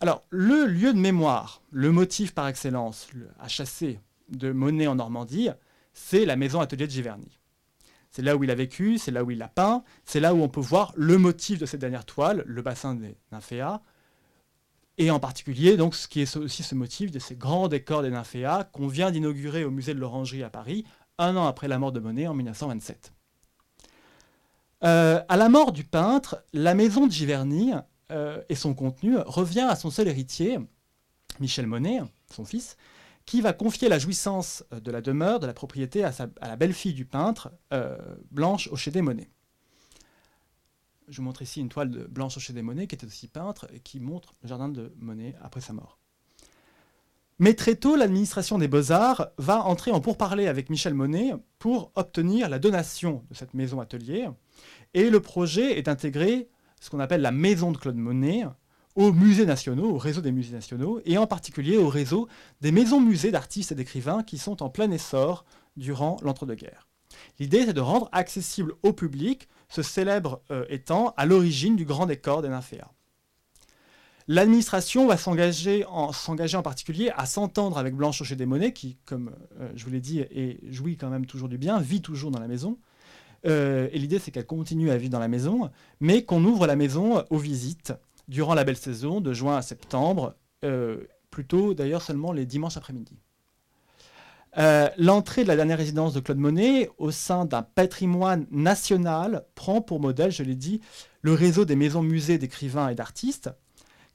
[0.00, 3.08] Alors, le lieu de mémoire, le motif par excellence
[3.40, 5.48] à chasser de Monet en Normandie,
[5.92, 7.38] c'est la maison atelier de Giverny.
[8.10, 10.42] C'est là où il a vécu, c'est là où il a peint, c'est là où
[10.42, 13.80] on peut voir le motif de cette dernière toile, le bassin des nymphéas,
[14.98, 18.10] et en particulier donc ce qui est aussi ce motif de ces grands décors des
[18.10, 20.84] nymphéas qu'on vient d'inaugurer au musée de l'Orangerie à Paris,
[21.18, 23.12] un an après la mort de Monet en 1927.
[24.84, 27.72] Euh, à la mort du peintre, la maison de Giverny
[28.10, 30.58] euh, et son contenu revient à son seul héritier,
[31.40, 32.00] Michel Monet,
[32.32, 32.76] son fils,
[33.26, 37.04] qui va confier la jouissance de la demeure, de la propriété à, la belle-fille du
[37.04, 37.96] peintre, euh,
[38.30, 39.28] Blanche Ochédé Monet.
[41.08, 43.66] Je vous montre ici une toile de Blanche Rocher des Monet, qui était aussi peintre,
[43.72, 45.98] et qui montre le jardin de Monet après sa mort.
[47.38, 52.48] Mais très tôt, l'administration des Beaux-Arts va entrer en pourparlers avec Michel Monet pour obtenir
[52.48, 54.26] la donation de cette maison atelier.
[54.94, 56.48] Et le projet est d'intégré
[56.80, 58.44] ce qu'on appelle la maison de Claude Monet
[58.94, 62.26] aux musées nationaux, au réseau des musées nationaux, et en particulier au réseau
[62.60, 65.44] des maisons-musées d'artistes et d'écrivains qui sont en plein essor
[65.76, 66.88] durant l'entre-deux-guerres.
[67.38, 72.06] L'idée, c'est de rendre accessible au public ce célèbre euh, étant à l'origine du grand
[72.06, 72.90] décor des nymphéas.
[74.26, 79.32] L'administration va s'engager en, en, particulier à s'entendre avec Blanche Rocher des Monnaies, qui, comme
[79.58, 82.40] euh, je vous l'ai dit, est, jouit quand même toujours du bien, vit toujours dans
[82.40, 82.78] la maison.
[83.46, 85.70] Euh, et l'idée, c'est qu'elle continue à vivre dans la maison,
[86.00, 87.92] mais qu'on ouvre la maison aux visites
[88.26, 90.34] durant la belle saison, de juin à septembre,
[91.30, 93.16] plutôt d'ailleurs seulement les dimanches après-midi.
[94.56, 99.80] Euh, l'entrée de la dernière résidence de Claude Monet au sein d'un patrimoine national prend
[99.80, 100.80] pour modèle, je l'ai dit,
[101.20, 103.50] le réseau des maisons-musées d'écrivains et d'artistes,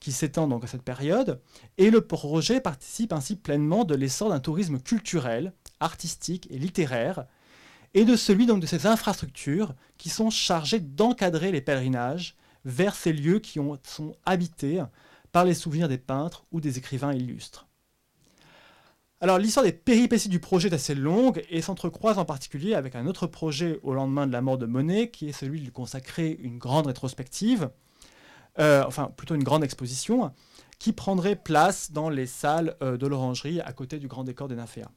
[0.00, 1.40] qui s'étend donc à cette période,
[1.78, 7.26] et le projet participe ainsi pleinement de l'essor d'un tourisme culturel, artistique et littéraire,
[7.94, 13.12] et de celui donc de ces infrastructures qui sont chargées d'encadrer les pèlerinages vers ces
[13.12, 14.82] lieux qui ont, sont habités
[15.32, 17.66] par les souvenirs des peintres ou des écrivains illustres.
[19.20, 23.06] Alors l'histoire des péripéties du projet est assez longue et s'entrecroise en particulier avec un
[23.06, 26.58] autre projet au lendemain de la mort de Monet, qui est celui de consacrer une
[26.58, 27.70] grande rétrospective,
[28.58, 30.30] euh, enfin plutôt une grande exposition,
[30.78, 34.56] qui prendrait place dans les salles euh, de l'orangerie à côté du grand décor des
[34.56, 34.90] nymphéas.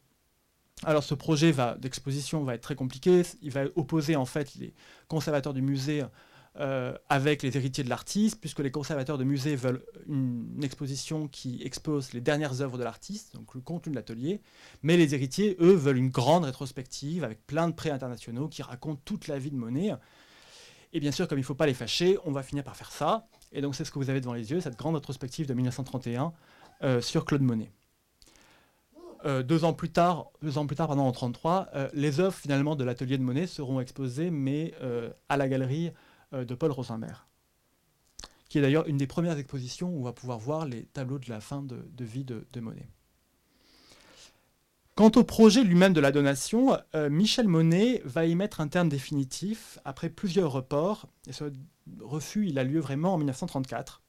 [0.84, 4.74] Alors ce projet d'exposition va être très compliqué, il va opposer en fait les
[5.08, 6.04] conservateurs du musée
[6.60, 11.62] euh, avec les héritiers de l'artiste, puisque les conservateurs de musées veulent une, exposition qui
[11.64, 14.42] expose les dernières œuvres de l'artiste, donc le contenu de l'atelier,
[14.82, 19.00] mais les héritiers, eux, veulent une grande rétrospective avec plein de prêts internationaux qui racontent
[19.06, 19.92] toute la vie de Monet.
[20.94, 22.92] Et bien sûr, comme il ne faut pas les fâcher, on va finir par faire
[22.92, 23.28] ça.
[23.52, 26.34] Et donc c'est ce que vous avez devant les yeux, cette grande rétrospective de 1931
[26.82, 27.72] euh, sur Claude Monet.
[29.28, 33.80] Euh, deux ans plus tard, en 1933, les œuvres finalement de l'atelier de Monet seront
[33.80, 34.74] exposées, mais
[35.30, 35.92] à la galerie
[36.34, 37.16] euh, de Paul Rosenberg,
[38.50, 41.30] qui est d'ailleurs une des premières expositions où on va pouvoir voir les tableaux de
[41.30, 42.90] la fin de, vie de, Monet.
[44.96, 48.90] Quant au projet lui-même de la donation, euh, Michel Monet va y mettre un terme
[48.90, 51.46] définitif après plusieurs reports, et ce
[52.02, 54.02] refus il a lieu vraiment en 1934,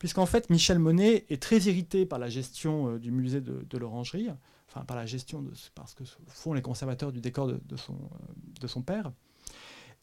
[0.00, 4.28] puisqu'en fait Michel Monet est très irrité par la gestion euh, du musée de, l'Orangerie,
[4.66, 7.96] enfin par la gestion de parce que font les conservateurs du décor de, son,
[8.60, 9.12] de son père,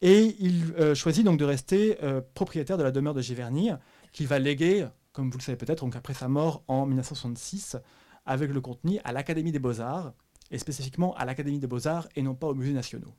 [0.00, 3.70] et il euh, choisit donc de rester euh, propriétaire de la demeure de Giverny,
[4.12, 7.76] qu'il va léguer, comme vous le savez peut-être, après sa mort en 1966,
[8.24, 10.12] avec le contenu à l'Académie des Beaux-Arts,
[10.50, 13.12] et spécifiquement à l'Académie des Beaux-Arts et non pas aux musées nationaux.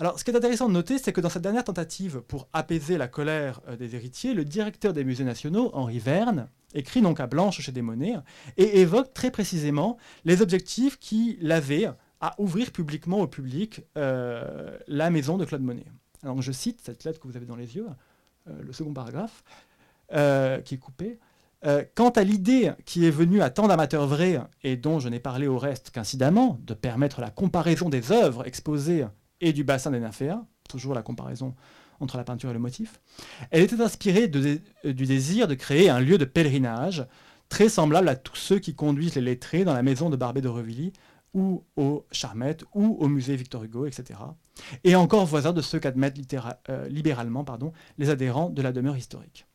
[0.00, 2.98] Alors, ce qui est intéressant de noter, c'est que dans cette dernière tentative pour apaiser
[2.98, 7.26] la colère euh, des héritiers, le directeur des musées nationaux, Henri Verne, écrit donc à
[7.26, 8.14] Blanche chez Desmonnets
[8.56, 15.10] et évoque très précisément les objectifs qu'il avait à ouvrir publiquement au public euh, la
[15.10, 15.86] maison de Claude Monet.
[16.22, 17.86] Alors je cite cette lettre que vous avez dans les yeux,
[18.48, 19.42] euh, le second paragraphe,
[20.64, 21.18] qui est coupé.
[21.94, 25.46] quant à l'idée qui est venue à tant d'amateurs vrais, et dont je n'ai parlé
[25.48, 29.04] au reste qu'incidemment, de permettre la comparaison des œuvres exposées
[29.40, 31.54] et du bassin des nymphéas, toujours la comparaison
[32.00, 33.00] entre la peinture et le motif,
[33.50, 34.60] elle était inspirée du
[35.06, 37.06] désir de créer un lieu de pèlerinage
[37.48, 40.48] très semblable à tous ceux qui conduisent les lettrés dans la maison de Barbé de
[40.48, 40.92] Revilly,
[41.34, 44.20] ou au Charmettes, ou au musée Victor Hugo, etc.
[44.84, 46.18] Et encore voisin de ceux qu'admettent
[46.68, 49.46] euh, libéralement pardon, les adhérents de la demeure historique.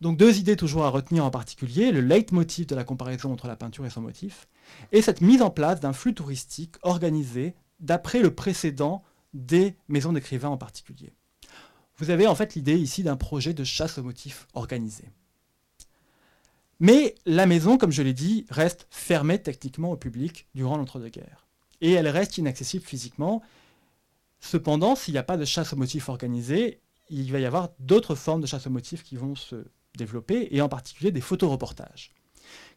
[0.00, 3.56] Donc deux idées toujours à retenir en particulier, le leitmotiv de la comparaison entre la
[3.56, 4.48] peinture et son motif,
[4.92, 9.02] et cette mise en place d'un flux touristique organisé d'après le précédent
[9.34, 11.12] des maisons d'écrivains en particulier.
[11.98, 15.04] Vous avez en fait l'idée ici d'un projet de chasse au motif organisé.
[16.80, 21.46] Mais la maison, comme je l'ai dit, reste fermée techniquement au public durant l'entre-deux-guerres.
[21.80, 23.42] Et elle reste inaccessible physiquement.
[24.40, 28.14] Cependant, s'il n'y a pas de chasse au motif organisée, il va y avoir d'autres
[28.14, 29.66] formes de chasse au motif qui vont se
[29.96, 32.12] développer, et en particulier des photoreportages,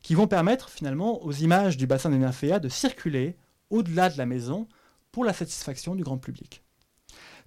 [0.04, 3.36] qui vont permettre finalement aux images du bassin des nymphéas de circuler
[3.70, 4.68] au-delà de la maison
[5.18, 6.62] pour la satisfaction du grand public.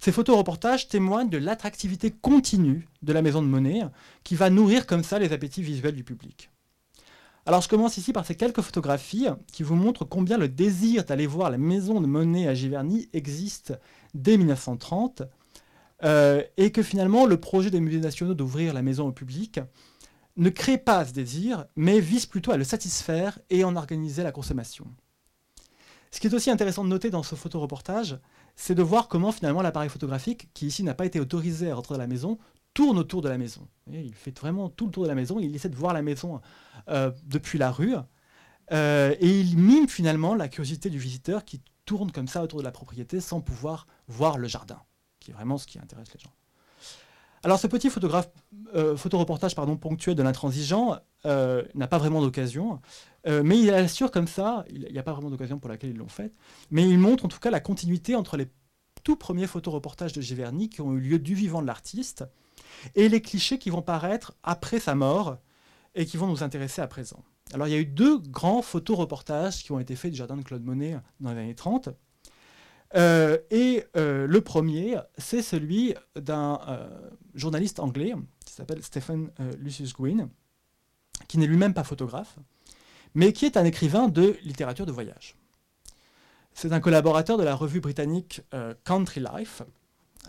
[0.00, 3.83] Ces photoreportages témoignent de l'attractivité continue de la maison de Monet,
[4.24, 6.50] qui va nourrir comme ça les appétits visuels du public.
[7.46, 11.28] Alors je commence ici par ces quelques photographies qui vous montrent combien le désir d'aller
[11.28, 13.78] voir la maison de Monet à Giverny existe
[14.14, 15.22] dès 1930,
[16.02, 19.61] euh, et que finalement le projet des musées nationaux d'ouvrir la maison au public
[20.37, 24.33] ne crée pas ce désir, mais vise plutôt à le satisfaire et en organiser la
[24.33, 24.88] consommation.
[26.11, 28.18] Ce qui est aussi intéressant de noter dans ce photoreportage,
[28.57, 31.94] c'est de voir comment finalement l'appareil photographique, qui ici n'a pas été autorisé à rentrer
[31.94, 32.38] dans la maison,
[32.75, 33.66] tourne autour de la maison.
[33.92, 36.40] il fait vraiment tout le tour de la maison, il essaie de voir la maison
[36.88, 37.94] euh, depuis la rue,
[38.73, 42.64] euh, et il mime finalement la curiosité du visiteur qui tourne comme ça autour de
[42.64, 44.81] la propriété sans pouvoir voir le jardin,
[45.18, 46.33] qui est vraiment ce qui intéresse les gens.
[47.42, 47.90] Alors ce petit
[48.75, 52.81] euh, photoreportage pardon, ponctuel de l'intransigeant n'a pas vraiment d'occasion,
[53.26, 55.96] euh, mais il assure comme ça, il n'y a pas vraiment d'occasion pour laquelle ils
[55.96, 56.33] l'ont fait,
[56.70, 58.48] mais il montre en tout cas la continuité entre les
[59.02, 62.24] tout premiers photoreportages de Giverny qui ont eu lieu du vivant de l'artiste
[62.94, 65.38] et les clichés qui vont paraître après sa mort
[65.94, 67.22] et qui vont nous intéresser à présent.
[67.52, 70.42] Alors il y a eu deux grands photoreportages qui ont été faits du jardin de
[70.42, 71.90] Claude Monet dans les années 30.
[72.96, 76.61] Euh, et euh, le premier, c'est celui d'un
[77.35, 80.28] journaliste anglais qui s'appelle Stephen Lucius Gwynne,
[81.28, 82.38] qui n'est lui-même pas photographe,
[83.14, 85.37] mais qui est un écrivain de littérature de voyage.
[86.55, 89.62] C'est un collaborateur de la revue britannique euh, Country Life.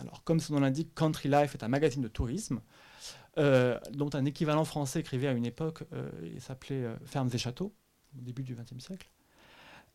[0.00, 2.60] Alors, comme son nom l'indique, Country Life est un magazine de tourisme,
[3.38, 7.74] euh, dont un équivalent français écrivait à une époque, euh, il s'appelait Fermes et Châteaux,
[8.16, 9.10] au début du XXe siècle.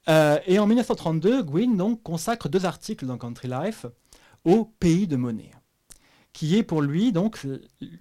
[0.08, 3.86] et en 1932, Gwyn donc, consacre deux articles dans Country Life
[4.46, 5.52] au pays de Monet,
[6.34, 7.40] qui est pour lui donc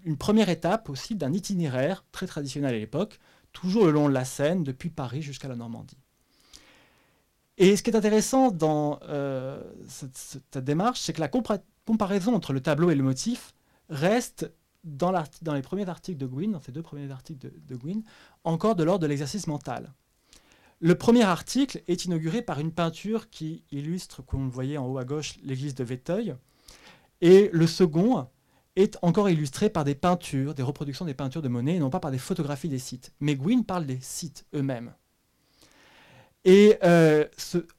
[0.05, 3.19] une première étape aussi d'un itinéraire très traditionnel à l'époque,
[3.57, 5.97] toujours le long de la Seine, depuis Paris jusqu'à la Normandie.
[7.57, 12.61] Et ce qui est intéressant dans euh, cette, démarche, c'est que la comparaison entre le
[12.61, 13.55] tableau et le motif
[13.89, 14.53] reste
[14.85, 15.11] dans,
[15.55, 18.03] les premiers articles de Gwyn, dans ces deux premiers articles de, Gwyn,
[18.45, 19.93] encore de l'ordre de l'exercice mental.
[20.81, 24.99] Le premier article est inauguré par une peinture qui illustre, comme vous voyez en haut
[24.99, 26.35] à gauche, l'église de Véteuil.
[27.23, 28.29] Et le second
[28.77, 32.01] est encore illustré par des peintures, des reproductions des peintures de Monet, et non pas
[32.01, 33.13] par des photographies des sites.
[33.21, 34.93] Mais Gwyn parle des sites eux-mêmes.
[36.45, 37.25] Et euh,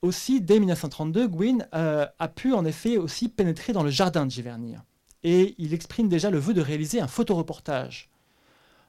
[0.01, 4.31] aussi, dès 1932, Gwyn euh, a pu en effet aussi pénétrer dans le jardin de
[4.31, 4.75] Giverny.
[5.23, 8.09] Et il exprime déjà le vœu de réaliser un photoreportage.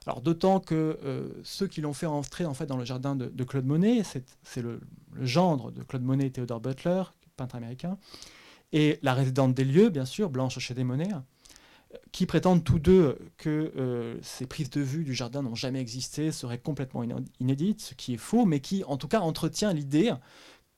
[0.06, 3.44] Alors d'autant que euh, ceux qui l'ont fait entrer en fait dans le jardin de,
[3.44, 4.80] Claude Monet, c'est le,
[5.12, 7.02] le, gendre de Claude Monet et Theodore Butler,
[7.36, 7.98] peintre américain,
[8.72, 11.08] et la résidente des lieux, bien sûr, Blanche chez des Monet,
[12.12, 16.32] qui prétendent tous deux que euh, ces prises de vue du jardin n'ont jamais existé,
[16.32, 17.02] seraient complètement
[17.40, 20.12] inédites, ce qui est faux, mais qui en tout cas entretient l'idée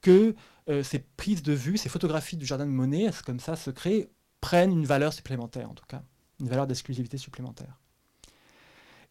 [0.03, 0.35] que
[0.69, 4.73] euh, ces prises de vue, ces photographies du jardin de Monet, comme ça secret, prennent
[4.73, 6.03] une valeur supplémentaire en tout cas,
[6.41, 7.81] une valeur d'exclusivité supplémentaire.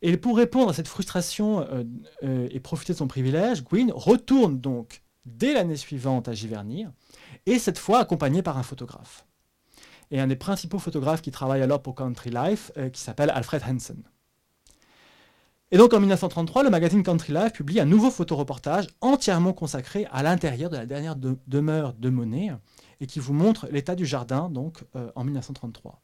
[0.01, 1.67] Et pour répondre à cette frustration
[2.23, 6.85] euh, et profiter de son privilège, Gwyn retourne donc dès l'année suivante à Giverny,
[7.45, 9.25] et cette fois accompagné par un photographe
[10.12, 13.62] et un des principaux photographes qui travaille alors pour Country Life, euh, qui s'appelle Alfred
[13.67, 14.04] Hansen.
[15.72, 20.24] Et donc en 1933, le magazine Country Life publie un nouveau photoreportage entièrement consacré à
[20.24, 22.52] l'intérieur de la dernière demeure de Monet
[23.00, 26.02] et qui vous montre l'état du jardin donc euh, en 1933.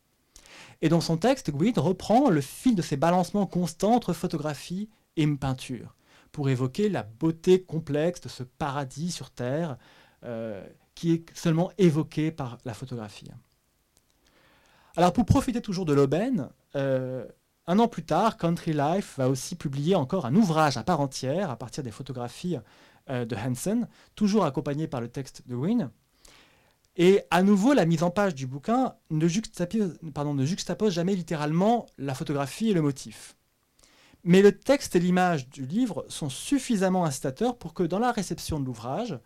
[0.82, 5.28] Et dans son texte, Guide reprend le fil de ces balancements constants entre photographie et
[5.36, 5.96] peinture
[6.32, 9.78] pour évoquer la beauté complexe de ce paradis sur Terre
[10.24, 10.64] euh,
[10.94, 13.32] qui est seulement évoqué par la photographie.
[14.98, 17.26] Alors pour profiter toujours de l'aubaine, euh,
[17.68, 21.50] un an plus tard, Country Life va aussi publier encore un ouvrage à part entière
[21.50, 22.58] à partir des photographies
[23.10, 25.90] euh, de Hansen, toujours accompagné par le texte de Wynne.
[26.96, 32.70] Et à nouveau, la mise en page du bouquin ne juxtapose, jamais littéralement la photographie
[32.70, 33.36] et le motif.
[34.24, 38.62] Mais le texte et l'image du livre sont suffisamment incitateurs pour que dans la réception
[38.62, 39.20] de l'ouvrage,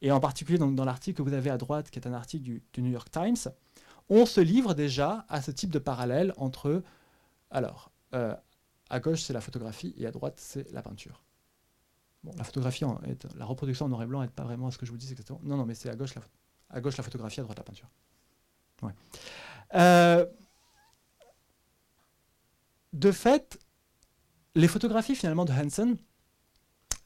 [0.00, 2.82] et en particulier dans l'article que vous avez à droite, qui est un article du
[2.82, 3.52] New York Times,
[4.10, 6.82] on se livre déjà à ce type de parallèle entre
[7.50, 8.34] alors, euh,
[8.90, 11.22] à gauche c'est la photographie et à droite c'est la peinture.
[12.36, 12.84] La photographie,
[13.36, 15.40] la reproduction en noir et blanc n'est pas vraiment ce que je vous dis exactement.
[15.44, 16.14] Non, non, mais c'est à gauche
[16.70, 17.88] la, gauche photographie, à droite la peinture.
[19.74, 20.26] Euh,
[22.92, 23.58] de fait,
[24.54, 25.96] les photographies finalement de Hansen,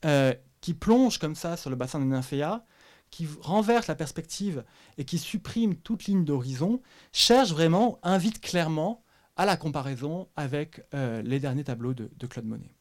[0.05, 2.65] euh, qui plongent comme ça sur le bassin de nymphéas,
[3.13, 4.65] qui renversent la perspective
[4.99, 6.81] et qui suppriment toute ligne d'horizon,
[7.13, 9.05] cherchent vraiment, invitent clairement
[9.37, 12.75] à la comparaison avec euh, les derniers tableaux de, Claude Monet.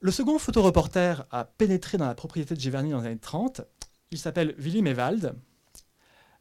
[0.00, 3.62] Le second photoreporter a pénétré dans la propriété de Giverny dans les années 30.
[4.10, 5.32] Il s'appelle Willy Mewald.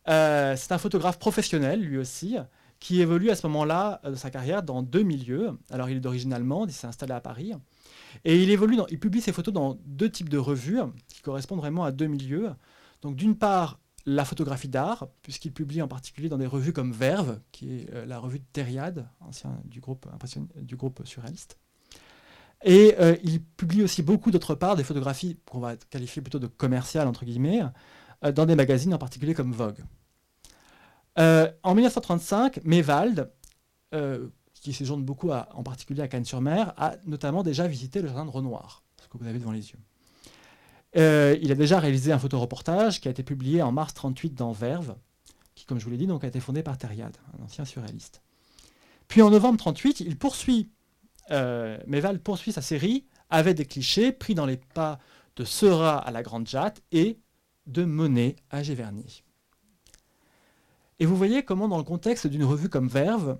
[0.10, 2.38] Euh, c'est un photographe professionnel, lui aussi,
[2.80, 5.52] qui évolue à ce moment-là de sa carrière dans deux milieux.
[5.70, 7.54] Alors, il est d'origine allemande, il s'est installé à Paris.
[8.26, 11.84] Et il évolue, il publie ses photos dans deux types de revues qui correspondent vraiment
[11.84, 12.52] à deux milieux.
[13.02, 17.40] Donc, d'une part, la photographie d'art, puisqu'il publie en particulier dans des revues comme Verve,
[17.52, 20.08] qui est euh, la revue de Thériade, ancien du groupe,
[20.56, 21.58] du groupe surréaliste.
[22.64, 26.48] Et euh, il publie aussi beaucoup d'autre part des photographies qu'on va qualifier plutôt de
[26.48, 27.62] commerciales, entre guillemets,
[28.24, 29.84] euh, dans des magazines en particulier comme Vogue.
[31.18, 33.30] En 1935, Mewald,
[33.94, 34.30] euh,
[34.62, 38.84] qui séjourne beaucoup en particulier à Cannes-sur-Mer, a notamment déjà visité le jardin de Renoir,
[39.02, 39.80] ce que vous avez devant les yeux.
[40.96, 44.96] il a déjà réalisé un photoreportage qui a été publié en mars 38 dans Verve,
[45.56, 48.22] qui, comme je vous l'ai dit, donc, a été fondé par Thériade, un ancien surréaliste.
[49.08, 50.70] Puis en novembre 38, il poursuit,
[51.30, 55.00] Mewald poursuit sa série avec des clichés pris dans les pas
[55.38, 57.20] de Seurat à la Grande Jatte et
[57.66, 59.24] de Monet à Giverny.
[61.00, 63.40] Et vous voyez comment, dans le contexte d'une revue comme Verve,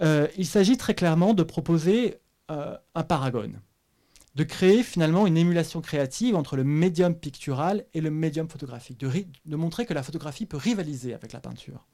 [0.00, 2.18] euh, il s'agit très clairement de proposer
[2.50, 3.60] euh, un paragone,
[4.34, 9.56] de créer finalement une émulation créative entre le médium pictural et le médium photographique, de,
[9.56, 11.86] montrer que la photographie peut rivaliser avec la peinture.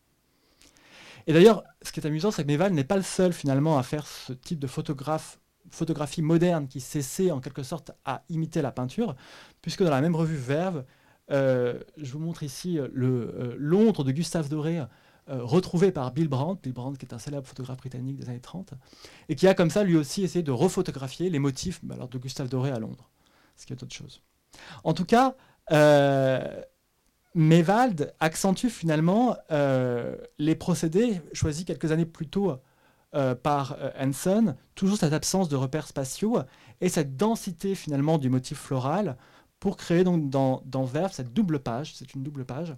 [1.26, 3.82] Et d'ailleurs, ce qui est amusant, c'est que Méval n'est pas le seul finalement à
[3.82, 9.16] faire ce type de photographie moderne qui s'essaie en quelque sorte à imiter la peinture,
[9.60, 10.84] puisque dans la même revue Verve,
[11.30, 14.80] euh, je vous montre ici le Londres de Gustave Doré,
[15.28, 18.74] retrouvé par Bill Brandt, Bill Brandt qui est un célèbre photographe britannique des années 30,
[19.28, 22.18] et qui a comme ça lui aussi essayé de refotographier les motifs bah, alors, de
[22.18, 23.10] Gustave Doré à Londres,
[23.56, 24.22] ce qui est autre chose.
[24.84, 25.34] En tout cas,
[27.34, 29.36] Mewald accentue finalement
[30.38, 32.56] les procédés choisis quelques années plus tôt
[33.42, 36.38] par Hanson, toujours cette absence de repères spatiaux
[36.80, 39.16] et cette densité finalement du motif floral
[39.60, 42.76] pour créer donc dans, dans Verve cette double page, c'est une double page,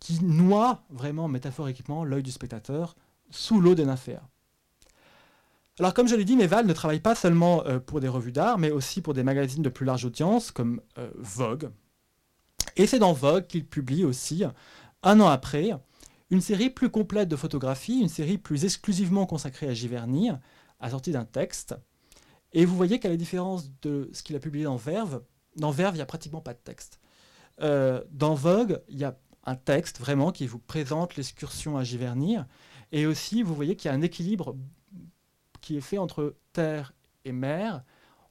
[0.00, 2.96] qui noie vraiment métaphoriquement l'œil du spectateur
[3.30, 4.22] sous l'eau des nymphéas.
[5.78, 8.58] Alors comme je l'ai dit, Meval ne travaille pas seulement euh, pour des revues d'art,
[8.58, 11.70] mais aussi pour des magazines de plus large audience comme euh, Vogue.
[12.76, 14.44] Et c'est dans Vogue qu'il publie aussi,
[15.02, 15.72] un an après,
[16.30, 20.30] une série plus complète de photographies, une série plus exclusivement consacrée à Giverny,
[20.80, 21.74] assortie d'un texte.
[22.52, 25.22] Et vous voyez qu'à la différence de ce qu'il a publié dans Verve,
[25.56, 27.00] dans Verve, il n'y a pratiquement pas de texte.
[27.60, 29.16] Euh, dans Vogue, il y a
[29.46, 32.36] un texte vraiment qui vous présente l'excursion à Giverny.
[32.92, 34.56] Et aussi, vous voyez qu'il y a un équilibre
[35.60, 36.92] qui est fait entre terre
[37.24, 37.82] et mer.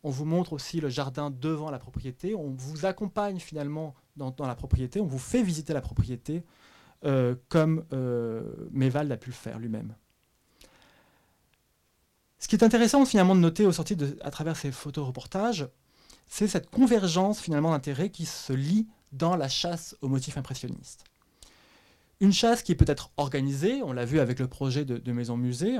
[0.04, 2.36] On vous montre aussi le jardin devant la propriété.
[2.36, 5.02] On vous accompagne finalement dans, la propriété.
[5.02, 6.44] On vous fait visiter la propriété
[7.06, 9.96] euh, comme euh, Méval a pu le faire lui-même.
[12.40, 15.68] Ce qui est intéressant finalement de noter au à travers ces photoreportages,
[16.28, 21.04] c'est cette convergence finalement d'intérêts qui se lie dans la chasse aux motifs impressionnistes.
[22.22, 25.78] Une chasse qui peut être organisée, on l'a vu avec le projet de, maison-musée,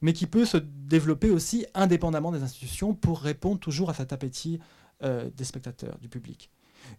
[0.00, 4.60] mais qui peut se développer aussi indépendamment des institutions pour répondre toujours à cet appétit
[5.02, 6.50] euh, des spectateurs, du public.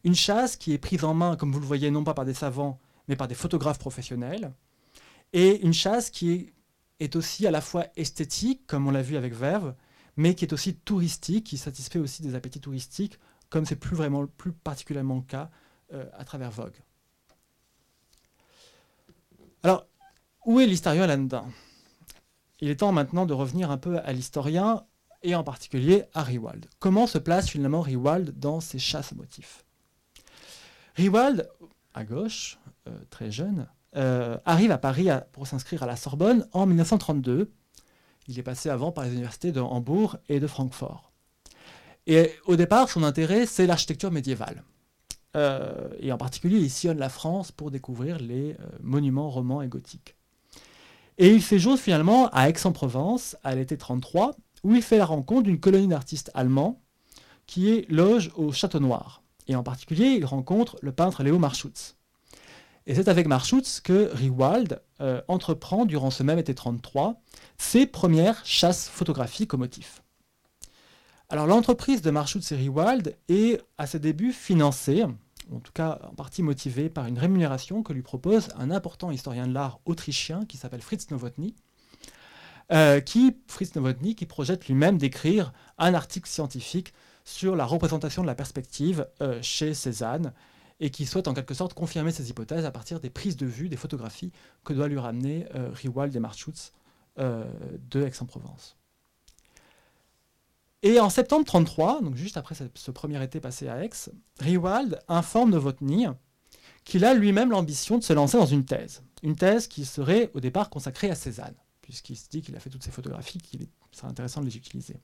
[0.04, 2.34] Une chasse qui est prise en main, comme vous le voyez, non pas par des
[2.34, 4.52] savants, mais par des photographes professionnels,
[5.32, 6.54] et une chasse qui est,
[7.00, 9.74] est aussi à la fois esthétique, comme on l'a vu avec Verve,
[10.18, 13.20] mais qui est aussi touristique, qui satisfait aussi des appétits touristiques,
[13.56, 15.50] comme c'est plus vraiment plus particulièrement le cas
[15.94, 16.76] euh, à travers Vogue.
[19.64, 19.88] Alors,
[20.46, 21.48] où est l'historien là-dedans?
[22.60, 24.86] Il est temps maintenant de revenir un peu à l'historien
[25.24, 26.66] et en particulier à Riewald.
[26.80, 29.64] Comment se place finalement Riewald dans ses chasses motifs?
[30.96, 31.50] Riewald,
[31.94, 36.66] à gauche, euh, très jeune, euh, arrive à Paris pour s'inscrire à la Sorbonne en
[36.66, 37.54] 1932
[38.28, 41.12] il est passé avant par les universités de Hambourg et de Francfort.
[42.08, 44.64] Et au départ, son intérêt, c'est l'architecture médiévale.
[45.36, 49.68] Euh, et en particulier, il sillonne la France pour découvrir les euh, monuments romans et
[49.68, 50.16] gothiques.
[51.18, 55.60] Et il séjourne finalement à Aix-en-Provence, à l'été 33, où il fait la rencontre d'une
[55.60, 56.82] colonie d'artistes allemands
[57.48, 59.22] qui est loge au Château Noir.
[59.48, 61.96] Et en particulier, il rencontre le peintre Léo Marschutz.
[62.88, 67.22] Et c'est avec Marschutz que Riewald euh, entreprend, durant ce même été 33,
[67.58, 70.04] ses premières chasses photographiques au motif.
[71.30, 76.14] Alors l'entreprise de Marschutz et Riewald est à ses débuts financée, en tout cas en
[76.14, 80.58] partie motivée par une rémunération que lui propose un important historien de l'art autrichien qui
[80.58, 81.56] s'appelle Fritz Nowotny,
[82.72, 88.28] euh, qui, Fritz Nowotny, qui projette lui-même d'écrire un article scientifique sur la représentation de
[88.28, 90.32] la perspective euh, chez Cézanne
[90.80, 93.70] et qui souhaite en quelque sorte confirmer ses hypothèses à partir des prises de vue,
[93.70, 94.32] des photographies
[94.64, 95.72] que doit lui ramener euh,
[96.14, 96.74] et Marschutz
[97.18, 97.46] euh,
[97.90, 98.78] de Aix-en-Provence.
[100.84, 103.90] Et en septembre 33, donc juste après ce premier été passé à Aix,
[104.40, 106.08] Riewald informe Novotny
[106.84, 109.02] qu'il a lui-même l'ambition de se lancer dans une thèse.
[109.24, 112.70] Une thèse qui serait au départ consacrée à Cézanne, puisqu'il se dit qu'il a fait
[112.70, 114.98] toutes ces photographies, qu'il serait intéressant de les utiliser.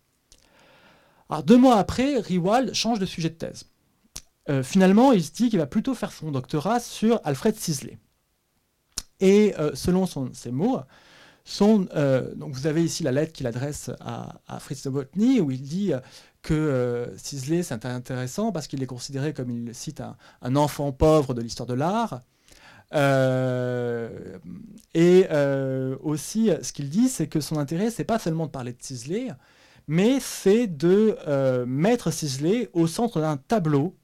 [1.30, 3.66] Alors deux mois après, Riewald change de sujet de thèse.
[4.50, 7.98] Euh, finalement, il se dit qu'il va plutôt faire son doctorat sur Alfred Sisley.
[9.20, 10.80] Et euh, selon ses mots,
[11.62, 15.92] euh, donc vous avez ici la lettre qu'il adresse à, Fritz Novotny, où il dit
[16.42, 20.02] que Sisley, c'est intéressant parce qu'il est considéré, comme il cite,
[20.42, 22.22] un, enfant pauvre de l'histoire de l'art.
[24.94, 25.28] et
[26.02, 29.30] aussi, ce qu'il dit, c'est que son intérêt, c'est pas seulement de parler de Sisley,
[29.88, 31.18] mais c'est de
[31.66, 33.96] mettre Sisley au centre d'un tableau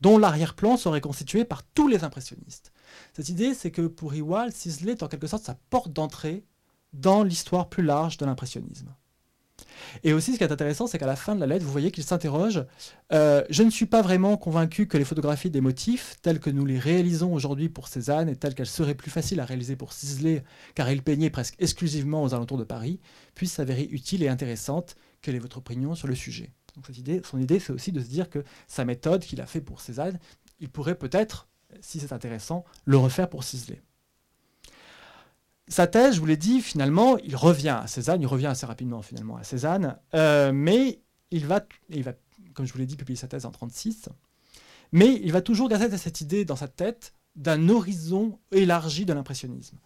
[0.00, 2.72] dont l'arrière-plan serait constitué par tous les impressionnistes.
[3.14, 6.44] Cette idée, c'est que pour Ewald, Sisley est en quelque sorte sa porte d'entrée
[6.92, 8.94] dans l'histoire plus large de l'impressionnisme.
[10.02, 11.90] Et aussi, ce qui est intéressant, c'est qu'à la fin de la lettre, vous voyez
[11.90, 12.64] qu'il s'interroge
[13.12, 16.64] euh, Je ne suis pas vraiment convaincu que les photographies des motifs, telles que nous
[16.64, 20.44] les réalisons aujourd'hui pour Cézanne et telles qu'elles seraient plus faciles à réaliser pour Sisley,
[20.74, 23.00] car il peignait presque exclusivement aux alentours de Paris,
[23.34, 24.96] puissent s'avérer utiles et intéressantes.
[25.22, 26.86] Quelle est votre opinion sur le sujet donc
[27.24, 30.20] son idée, c'est aussi de se dire que sa méthode qu'il a fait pour Cézanne,
[30.60, 31.48] il pourrait peut-être,
[31.80, 33.82] si c'est intéressant, le refaire pour Sisley.
[35.68, 39.02] Sa thèse, je vous l'ai dit, finalement, il revient à Cézanne, il revient assez rapidement
[39.02, 41.00] finalement à Cézanne, euh, mais
[41.30, 42.12] il va, il va,
[42.54, 44.08] comme je vous l'ai dit, publier sa thèse en 1936,
[44.92, 49.76] mais il va toujours garder cette idée dans sa tête d'un horizon élargi de l'impressionnisme.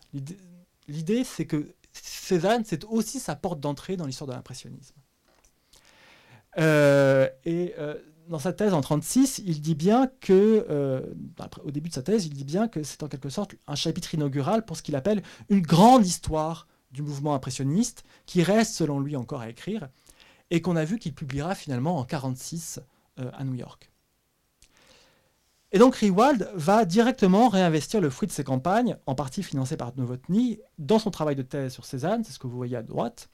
[0.89, 4.95] L'idée, c'est que Cézanne, c'est aussi sa porte d'entrée dans l'histoire de l'impressionnisme.
[6.59, 7.99] Euh, et euh,
[8.33, 11.03] dans sa thèse en 36, il dit bien que, euh,
[11.65, 14.15] au début de sa thèse, il dit bien que c'est en quelque sorte un chapitre
[14.15, 19.17] inaugural pour ce qu'il appelle une grande histoire du mouvement impressionniste, qui reste selon lui
[19.17, 19.89] encore à écrire,
[20.51, 22.81] et qu'on a vu qu'il publiera finalement en 46
[23.17, 23.91] à New York.
[25.71, 29.97] Et donc Riewald va directement réinvestir le fruit de ses campagnes, en partie financé par
[29.97, 33.31] Novotny, dans son travail de thèse sur Cézanne, c'est ce que vous voyez à droite,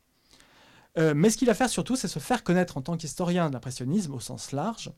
[0.97, 3.53] euh, mais ce qu'il va faire surtout, c'est se faire connaître en tant qu'historien de
[3.55, 4.93] l'impressionnisme au sens large,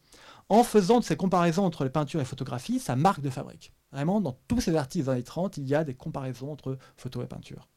[0.49, 3.72] en faisant de ces comparaisons entre les peintures et photographies sa marque de fabrique.
[3.93, 7.22] Vraiment, dans tous ses articles des années 30, il y a des comparaisons entre photo
[7.22, 7.68] et peinture.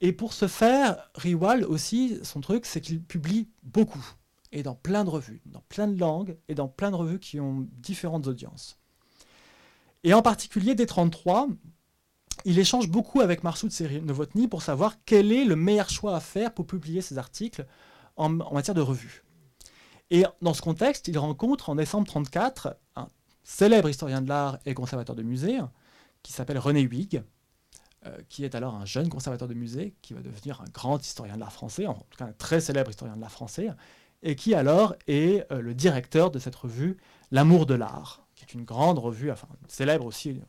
[0.00, 4.04] Et pour ce faire, Riewald aussi, son truc, c'est qu'il publie beaucoup,
[4.52, 7.40] et dans plein de revues, dans plein de langues, et dans plein de revues qui
[7.40, 8.78] ont différentes audiences.
[10.02, 11.48] Et en particulier, dès 1933,
[12.44, 13.72] il échange beaucoup avec Marsoud
[14.02, 17.66] Novotny pour savoir quel est le meilleur choix à faire pour publier ses articles
[18.16, 19.24] en, matière de revue.
[20.10, 23.08] Et dans ce contexte, il rencontre en décembre 1934 un
[23.42, 25.58] célèbre historien de l'art et conservateur de musée
[26.22, 27.22] qui s'appelle René Huyghe,
[28.06, 31.34] euh, qui est alors un jeune conservateur de musée qui va devenir un grand historien
[31.34, 33.70] de l'art français, en tout cas un très célèbre historien de l'art français,
[34.22, 36.96] et qui alors est euh, le directeur de cette revue
[37.30, 40.40] L'amour de l'art, qui est une grande revue, enfin célèbre aussi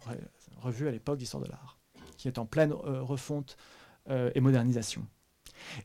[0.62, 1.75] revue à l'époque d'histoire de l'art
[2.18, 3.58] qui est en pleine euh, refonte
[4.10, 5.06] euh, et modernisation.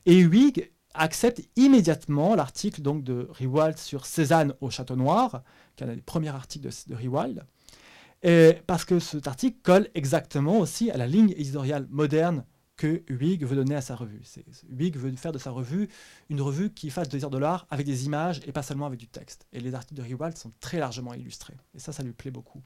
[0.05, 5.43] Et Huyghe accepte immédiatement l'article donc de Riewald sur Cézanne au Château Noir,
[5.75, 10.91] qui est un des premiers articles de, de parce que cet article colle exactement aussi
[10.91, 12.45] à la ligne éditoriale moderne
[12.81, 14.23] que Huyghe veut donner à sa revue.
[14.69, 15.87] Huyghe veut faire de sa revue
[16.29, 19.07] une revue qui fasse de de l'art avec des images et pas seulement avec du
[19.07, 19.45] texte.
[19.53, 21.57] Et les articles de Riewald sont très largement illustrés.
[21.75, 22.63] Et ça, ça lui plaît beaucoup.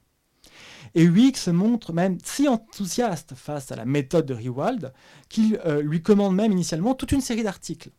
[0.94, 4.92] Et Huyghe se montre même si enthousiaste face à la méthode de Riewald
[5.28, 7.90] qu'il euh, lui commande même initialement toute une série d'articles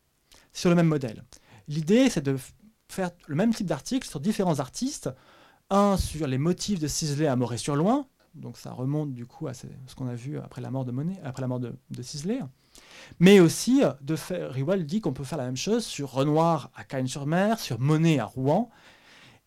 [0.52, 1.24] sur le même modèle.
[1.68, 2.36] L'idée, c'est de
[2.90, 5.10] faire le même type d'articles sur différents artistes,
[5.70, 9.66] un sur les motifs de Sisley à Moret-sur-Loing, donc ça remonte du coup à ce
[9.96, 12.40] qu'on a vu après la mort de Monet, après la mort de, Sisley,
[13.18, 16.84] mais aussi de faire, Riewald dit qu'on peut faire la même chose sur Renoir à
[16.84, 18.70] Cagnes-sur-Mer, sur Monet à Rouen,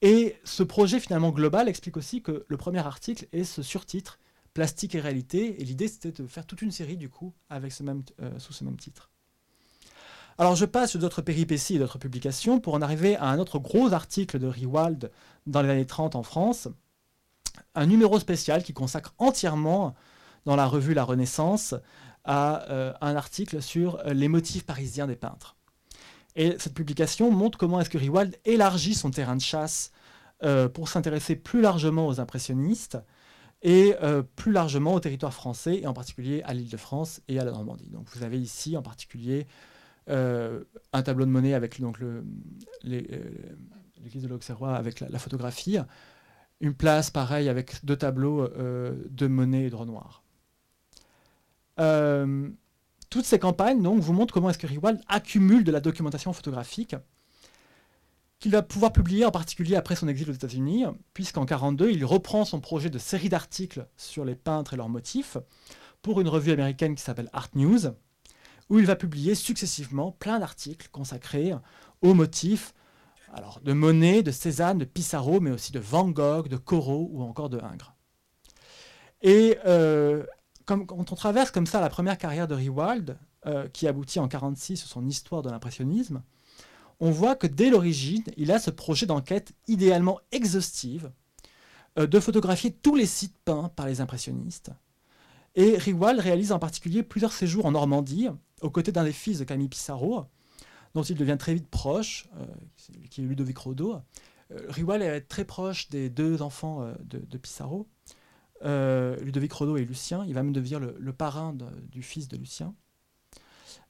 [0.01, 4.19] et ce projet finalement global explique aussi que le premier article est ce surtitre
[4.53, 5.61] Plastique et réalité.
[5.61, 8.51] Et l'idée c'était de faire toute une série du coup avec ce même, euh, sous
[8.51, 9.09] ce même titre.
[10.37, 13.93] Alors je passe d'autres péripéties et d'autres publications pour en arriver à un autre gros
[13.93, 15.11] article de Riewald
[15.45, 16.67] dans les années 30 en France,
[17.75, 19.95] un numéro spécial qui consacre entièrement
[20.45, 21.75] dans la revue La Renaissance
[22.23, 22.65] à
[23.01, 25.55] un article sur les motifs parisiens des peintres.
[26.35, 29.91] Et cette publication montre comment est-ce que Riwald élargit son terrain de chasse
[30.73, 32.97] pour s'intéresser plus largement aux impressionnistes
[33.61, 37.39] et euh, plus largement au territoire français, et en particulier à l'île de France et
[37.39, 37.89] à la Normandie.
[37.89, 39.47] Donc vous avez ici en particulier
[40.09, 40.63] euh,
[40.93, 42.23] un tableau de monnaie avec donc, euh,
[42.83, 45.77] l'église de l'Auxerrois avec la, photographie,
[46.59, 50.23] une place pareille avec deux tableaux de monnaie et de Renoir.
[53.11, 54.67] Toutes ces campagnes donc, vous montrent comment est-ce que
[55.07, 56.95] accumule de la documentation photographique
[58.39, 62.43] qu'il va pouvoir publier en particulier après son exil aux États-Unis, puisqu'en 1942, il reprend
[62.43, 65.37] son projet de série d'articles sur les peintres et leurs motifs
[66.01, 67.91] pour une revue américaine qui s'appelle Art News,
[68.69, 71.53] où il va publier successivement plein d'articles consacrés
[72.01, 72.73] aux motifs
[73.63, 77.49] de Monet, de Cézanne, de Pissarro, mais aussi de Van Gogh, de Corot ou encore
[77.49, 77.93] de Ingres.
[79.23, 80.25] Euh,
[80.65, 84.77] quand on traverse comme ça la première carrière de Riewald, euh, qui aboutit en 1946
[84.77, 86.21] sur son histoire de l'impressionnisme,
[86.99, 91.11] on voit que dès l'origine, il a ce projet d'enquête idéalement exhaustive
[91.97, 94.69] euh, de photographier tous les sites peints par les impressionnistes.
[95.55, 98.27] Et Riwal réalise en particulier plusieurs séjours en Normandie,
[98.61, 100.25] aux côtés d'un des fils de Camille Pissarro,
[100.93, 102.45] dont il devient très vite proche, euh,
[103.09, 104.01] qui est Ludovic Rodo.
[104.67, 107.87] Riwal est très proche des deux enfants de, Pissarro,
[108.63, 110.23] Ludovic Rodo et Lucien.
[110.27, 111.55] Il va même devenir le, parrain
[111.91, 112.73] du fils de Lucien.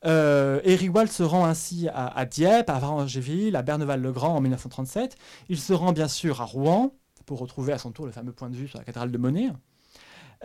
[0.05, 5.15] Euh, et se rend ainsi à, Dieppe, à Varangéville, à Berneval-le-Grand en 1937.
[5.49, 6.95] Il se rend bien sûr à Rouen
[7.25, 9.49] pour retrouver à son tour le fameux point de vue sur la cathédrale de Monet.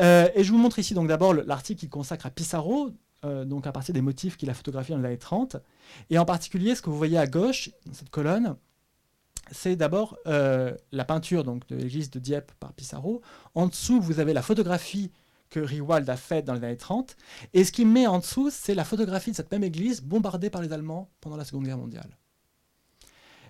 [0.01, 2.91] Euh, et je vous montre ici donc d'abord l'article qu'il consacre à Pissarro,
[3.25, 5.57] euh, donc à partir des motifs qu'il a photographiés dans les années 30.
[6.11, 8.57] Et en particulier, ce que vous voyez à gauche, dans cette colonne,
[9.51, 13.23] c'est d'abord euh, la peinture donc, de l'église de Dieppe par Pissarro.
[13.55, 15.13] En dessous, vous avez la photographie
[15.51, 17.17] que Riewald a fait dans les années 30.
[17.55, 20.63] Et ce qu'il met en dessous, c'est la photographie de cette même église bombardée par
[20.63, 22.17] les Allemands pendant la Seconde Guerre mondiale.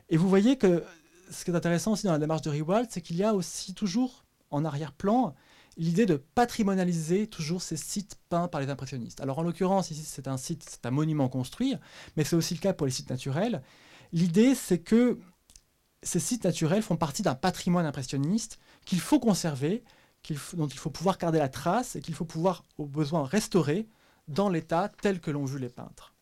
[0.08, 0.84] Et vous voyez que
[1.30, 3.74] ce qui est intéressant aussi dans la démarche de Riewald, c'est qu'il y a aussi
[3.74, 5.34] toujours en arrière-plan
[5.76, 9.20] l'idée de patrimonialiser toujours ces sites peints par les impressionnistes.
[9.20, 11.74] Alors en l'occurrence, ici c'est un site, c'est un monument construit,
[12.16, 13.62] mais c'est aussi le cas pour les sites naturels.
[14.12, 15.18] L'idée c'est que
[16.06, 19.82] ces sites naturels font partie d'un patrimoine impressionniste qu'il faut conserver,
[20.54, 23.88] dont il faut pouvoir garder la trace et qu'il faut pouvoir, au besoin, restaurer
[24.28, 26.14] dans l'état tel que l'ont vu les peintres.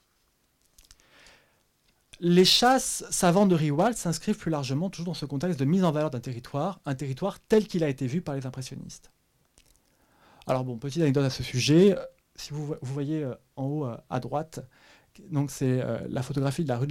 [2.21, 5.93] Les chasses savantes de Riewald s'inscrivent plus largement toujours dans ce contexte de mise en
[5.93, 9.11] valeur d'un territoire, un territoire tel qu'il a été vu par les impressionnistes.
[10.47, 11.97] Alors bon, petite anecdote à ce sujet,
[12.37, 14.61] si vous, voyez euh, en haut euh, à droite,
[15.31, 16.89] donc c'est euh, la photographie de la rue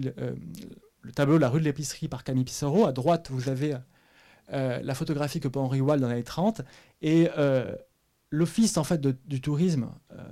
[1.04, 2.86] le tableau la rue de l'épicerie par Camille Pissarro.
[2.86, 3.76] À droite, vous avez
[4.52, 6.62] euh, la photographie que Henri Wall dans les années 30
[7.02, 7.76] et euh,
[8.30, 10.24] l'office en fait du tourisme euh,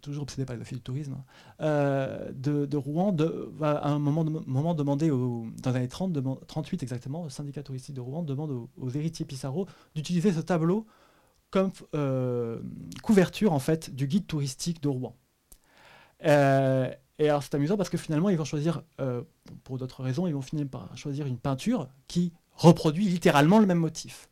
[0.00, 1.16] toujours obsédé par l'office du tourisme
[1.60, 3.14] de, Rouen
[3.52, 7.94] va à un moment, moment demander dans les années 30 38 exactement le syndicat touristique
[7.94, 10.86] de Rouen demande aux, héritiers Pissarro d'utiliser ce tableau
[11.50, 11.70] comme
[13.02, 15.16] couverture en fait du guide touristique de Rouen
[17.20, 18.82] et alors c'est amusant parce que finalement ils vont choisir,
[19.62, 23.78] pour d'autres raisons, ils vont finir par choisir une peinture qui reproduit littéralement le même
[23.78, 24.28] motif.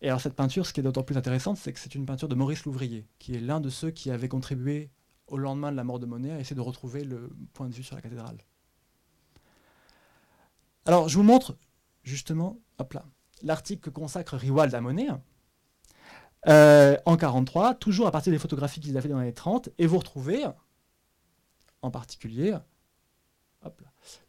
[0.00, 2.28] Et alors cette peinture, ce qui est d'autant plus intéressant, c'est que c'est une peinture
[2.28, 4.90] de Maurice Louvrier, qui est l'un de ceux qui avait contribué
[5.26, 7.82] au lendemain de la mort de Monet à essayer de retrouver le point de vue
[7.82, 8.38] sur la cathédrale.
[10.84, 11.56] Alors je vous montre
[12.02, 13.04] justement, hop là,
[13.42, 15.08] l'article que consacre Riwald à Monet.
[16.46, 19.70] Euh, en 43, toujours à partir des photographies qu'il a fait dans les années 30,
[19.78, 20.44] et vous retrouvez
[21.82, 22.56] en particulier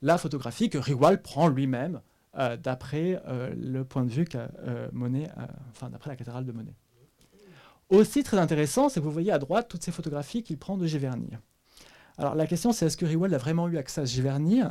[0.01, 2.01] la photographie que Riwald prend lui-même
[2.37, 5.29] euh, d'après euh, le point de vue qu'a euh, Monet,
[5.71, 6.75] enfin d'après la cathédrale de Monet.
[7.89, 10.85] Aussi très intéressant, c'est que vous voyez à droite toutes ces photographies qu'il prend de
[10.85, 11.31] Giverny.
[12.17, 14.61] Alors la question c'est est-ce que Riewald a vraiment eu accès à Giverny?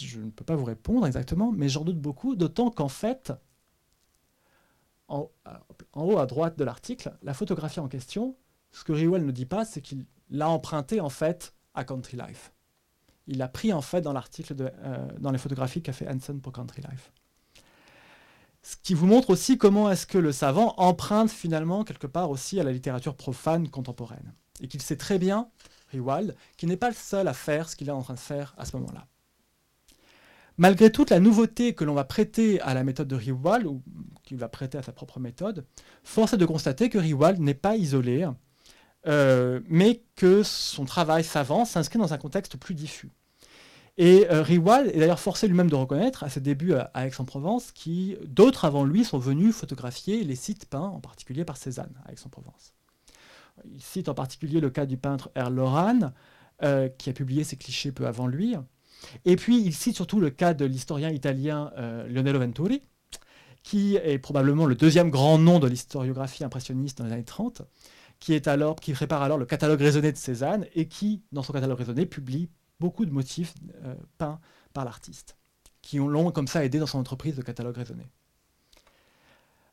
[0.00, 3.32] Je ne peux pas vous répondre exactement, mais j'en doute beaucoup, d'autant qu'en fait,
[5.08, 5.30] en,
[5.94, 8.36] haut à droite de l'article, la photographie en question,
[8.72, 12.52] ce que Riewald ne dit pas, c'est qu'il l'a emprunté en fait à Country Life
[13.26, 16.52] il a pris en fait dans l'article, euh, dans les photographies qu'a fait Hansen pour
[16.52, 17.12] Country Life.
[18.62, 22.58] Ce qui vous montre aussi comment est-ce que le savant emprunte finalement quelque part aussi
[22.60, 24.32] à la littérature profane contemporaine.
[24.60, 25.48] Et qu'il sait très bien,
[25.90, 28.54] Riewald, qu'il n'est pas le seul à faire ce qu'il est en train de faire
[28.56, 29.06] à ce moment-là.
[30.56, 33.82] Malgré toute la nouveauté que l'on va prêter à la méthode de Riewald, ou
[34.22, 35.66] qu'il va prêter à sa propre méthode,
[36.04, 38.26] force est de constater que Riewald n'est pas isolé,
[39.06, 43.10] euh, mais que son travail savant s'inscrit dans un contexte plus diffus.
[43.96, 48.16] Et euh, Riwal est d'ailleurs forcé lui-même de reconnaître à ses débuts à, Aix-en-Provence qui
[48.26, 52.74] d'autres avant lui sont venus photographier les sites peints, en particulier par Cézanne à Aix-en-Provence.
[53.72, 56.12] Il cite en particulier le cas du peintre Erl Loran,
[56.62, 58.56] euh, qui a publié ses clichés peu avant lui.
[59.24, 62.82] Et puis il cite surtout le cas de l'historien italien euh, Leonello Venturi,
[63.62, 67.62] qui est probablement le deuxième grand nom de l'historiographie impressionniste dans les années 30,
[68.20, 71.52] qui, est alors, qui prépare alors le catalogue raisonné de Cézanne et qui, dans son
[71.52, 72.48] catalogue raisonné, publie
[72.80, 73.54] beaucoup de motifs
[73.84, 74.40] euh, peints
[74.72, 75.36] par l'artiste,
[75.82, 78.06] qui l'ont comme ça aidé dans son entreprise de catalogue raisonné.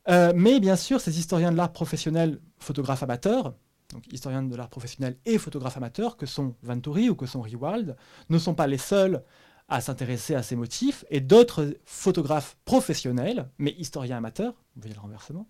[0.10, 3.54] Euh, mais bien sûr, ces historiens de l'art professionnel, photographes amateurs,
[3.94, 7.96] donc historiens de l'art professionnel et photographes amateurs, que sont Venturi ou que sont Riwald,
[8.30, 9.24] ne sont pas les seuls
[9.70, 15.02] à s'intéresser à ces motifs, et d'autres photographes professionnels, mais historiens amateurs, vous voyez le
[15.02, 15.48] renversement,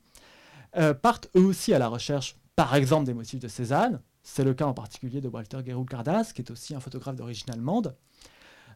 [0.78, 4.54] euh, partent eux aussi à la recherche, par exemple, des motifs de Cézanne, c'est le
[4.54, 7.96] cas en particulier de Walter Gerold Cardas, qui est aussi un photographe d'origine allemande,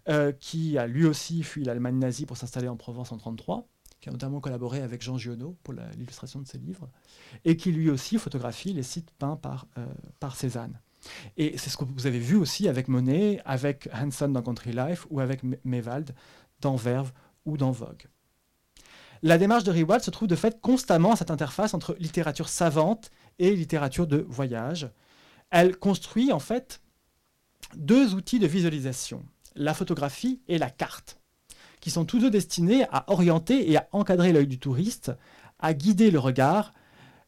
[0.10, 3.68] euh, qui a lui aussi fui l'Allemagne nazie pour s'installer en Provence en 1933,
[4.00, 6.90] qui a notamment collaboré avec Jean Giono pour l'illustration de ses livres,
[7.44, 9.86] et qui lui aussi photographie les sites peints par, euh,
[10.20, 10.80] par Cézanne.
[11.38, 15.06] Et c'est ce que vous avez vu aussi avec Monet, avec Hanson dans Country Life,
[15.10, 16.16] ou avec Mewald
[16.62, 17.12] dans Verve
[17.46, 18.08] ou dans Vogue.
[19.22, 23.10] La démarche de Riwald se trouve de fait constamment à cette interface entre littérature savante
[23.40, 24.90] et littérature de voyage,
[25.50, 26.82] elle construit en fait
[27.76, 29.24] deux outils de visualisation,
[29.56, 31.20] la photographie et la carte,
[31.80, 35.12] qui sont tous deux destinés à orienter et à encadrer l'œil du touriste,
[35.60, 36.74] à guider le regard.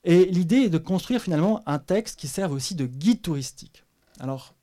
[0.03, 3.83] Et l'idée est de construire finalement un texte qui serve aussi de guide touristique.
[4.19, 4.55] Alors,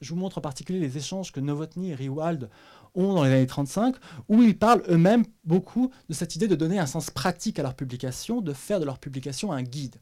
[0.00, 2.48] je vous montre en particulier les échanges que Novotny et Riwald
[2.94, 3.96] ont dans les années 35,
[4.28, 7.74] où ils parlent eux-mêmes beaucoup de cette idée de donner un sens pratique à leur
[7.74, 9.96] publication, de faire de leur publication un guide.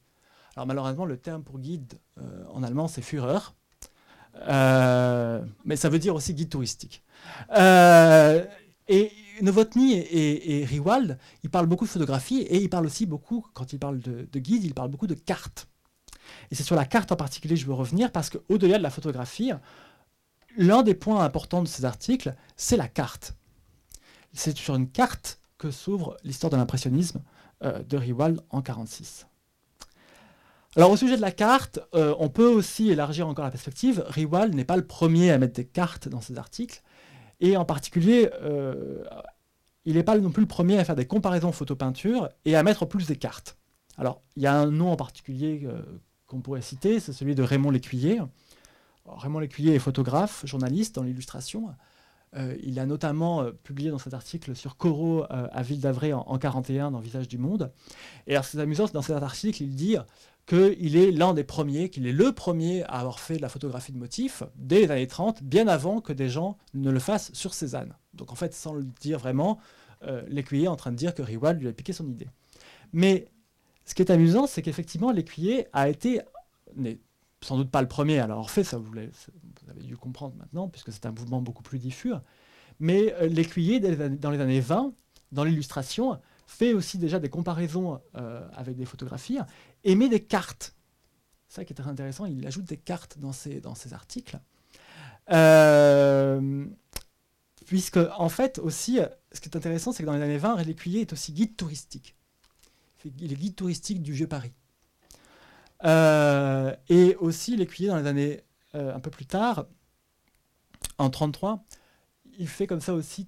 [0.57, 3.39] Alors malheureusement, le terme pour guide euh, en allemand, c'est Führer.
[4.49, 7.05] Euh, mais ça veut dire aussi guide touristique.
[7.55, 8.45] Euh,
[8.89, 13.75] et Novotny et, Riwald, ils parlent beaucoup de photographie et ils parlent aussi beaucoup, quand
[13.75, 15.69] ils parlent de, guide, ils parlent beaucoup de cartes.
[16.51, 18.91] Et c'est sur la carte en particulier que je veux revenir parce qu'au-delà de la
[18.91, 19.53] photographie,
[20.57, 23.35] l'un des points importants de ces articles, c'est la carte.
[24.33, 27.23] C'est sur une carte que s'ouvre l'histoire de l'impressionnisme
[27.63, 29.27] de Riwald en 1946.
[30.77, 34.05] Alors au sujet de la carte, euh, on peut aussi élargir encore la perspective.
[34.09, 36.83] Riwal n'est pas le premier à mettre des cartes dans ses articles,
[37.41, 39.03] et en particulier, euh,
[39.87, 42.85] il n'est pas non plus le premier à faire des comparaisons photo-peinture et à mettre
[42.85, 43.57] plus des cartes.
[43.97, 45.81] Alors il y a un nom en particulier euh,
[46.27, 48.21] qu'on pourrait citer, c'est celui de Raymond Lécuyer.
[49.07, 51.69] Raymond Lécuyer est photographe, journaliste dans l'illustration.
[52.63, 56.99] il a notamment publié dans cet article sur Corot à Ville d'Avray en 1941 dans
[56.99, 57.73] Visage du Monde.
[58.27, 59.97] Et alors c'est amusant, dans cet article, il dit
[60.47, 63.93] qu'il est l'un des premiers, qu'il est le premier à avoir fait de la photographie
[63.93, 67.53] de motifs dès les années 30, bien avant que des gens ne le fassent sur
[67.53, 67.95] Cézanne.
[68.15, 69.59] Donc en fait, sans le dire vraiment,
[70.05, 72.29] euh, l'écuyer est en train de dire que Riwald lui a piqué son idée.
[72.93, 73.27] Mais
[73.85, 76.21] ce qui est amusant, c'est qu'effectivement, l'écuyer a été,
[76.77, 77.01] n'est
[77.41, 80.69] sans doute pas le premier à l'avoir fait, ça vous, vous, avez dû comprendre maintenant,
[80.69, 82.13] puisque c'est un mouvement beaucoup plus diffus,
[82.79, 84.93] mais euh, l'écuyer, dans les années 20,
[85.33, 89.39] dans l'illustration, fait aussi déjà des comparaisons euh, avec des photographies
[89.85, 90.75] et met des cartes.
[91.49, 94.39] Ça qui est très intéressant, il ajoute des cartes dans ses, articles.
[95.31, 96.67] Euh,
[97.67, 99.01] puisque, en fait, aussi,
[99.33, 102.17] ce qui est intéressant, c'est que dans les années 20, L'écuyer est aussi guide touristique.
[103.05, 104.53] Il est guide touristique du Vieux Paris.
[105.85, 108.41] Euh, et aussi, L'Écuyer, dans les années
[108.75, 109.67] un peu plus tard,
[110.99, 111.65] en 33,
[112.39, 113.27] il fait comme ça aussi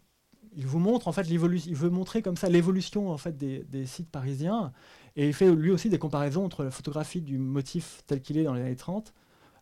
[0.58, 3.86] il vous montre en fait l'évolution, il veut montrer comme ça l'évolution en fait des,
[3.86, 4.72] sites parisiens
[5.14, 8.42] et il fait lui aussi des comparaisons entre la photographie du motif tel qu'il est
[8.42, 9.14] dans les années 30,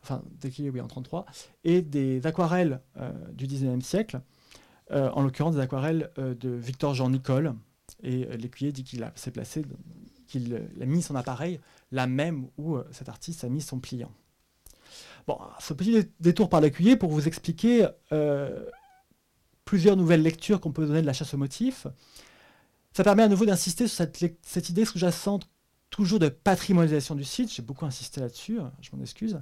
[0.02, 1.26] enfin tel qu'il est oui en 33,
[1.64, 4.22] et des aquarelles euh, du 19e siècle,
[4.90, 7.54] euh, en l'occurrence des aquarelles euh, de Victor Jean Nicole
[8.02, 9.66] et l'écuyer dit qu'il s'est placé,
[10.26, 11.60] qu'il a mis son appareil
[11.92, 14.10] là même où cet artiste a mis son pliant.
[15.26, 17.86] Bon, ce petit détour par l'écuyer pour vous expliquer
[19.66, 21.86] plusieurs nouvelles lectures qu'on peut donner de la chasse au motif.
[22.94, 24.06] Ça permet à nouveau d'insister sur
[24.42, 25.50] cette, idée sous-jacente
[25.90, 29.40] toujours de patrimonialisation du site, j'ai beaucoup insisté là-dessus, hein, je m'en excuse,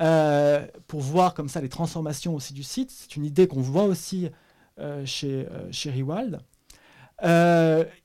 [0.00, 2.90] euh, pour voir comme ça les transformations aussi du site.
[2.90, 4.28] C'est une idée qu'on voit aussi
[4.78, 6.40] euh, chez, euh, Riwald.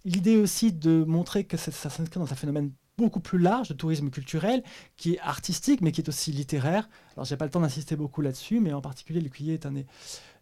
[0.05, 4.09] L'idée aussi de montrer que ça, s'inscrit dans un phénomène beaucoup plus large de tourisme
[4.09, 4.63] culturel,
[4.97, 6.89] qui est artistique, mais qui est aussi littéraire.
[7.15, 9.59] Alors, j'ai pas le temps d'insister beaucoup là-dessus, mais en particulier, Cuyer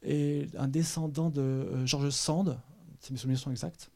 [0.03, 2.59] est un, descendant de euh, Georges Sand,
[2.99, 3.91] si mes souvenirs sont exacts.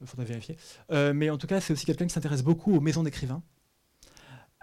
[0.00, 0.56] Il faudrait vérifier.
[0.90, 3.42] Euh, mais en tout cas, c'est aussi quelqu'un qui s'intéresse beaucoup aux maisons d'écrivains.